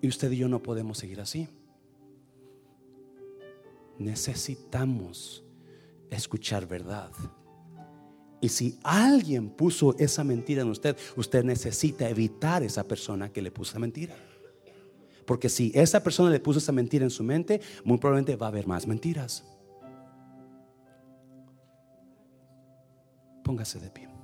[0.00, 1.48] Y usted y yo no podemos seguir así.
[3.98, 5.44] Necesitamos
[6.10, 7.10] escuchar verdad.
[8.40, 13.50] Y si alguien puso esa mentira en usted, usted necesita evitar esa persona que le
[13.50, 14.14] puso esa mentira.
[15.24, 18.48] Porque si esa persona le puso esa mentira en su mente, muy probablemente va a
[18.50, 19.44] haber más mentiras.
[23.42, 24.15] Póngase de pie.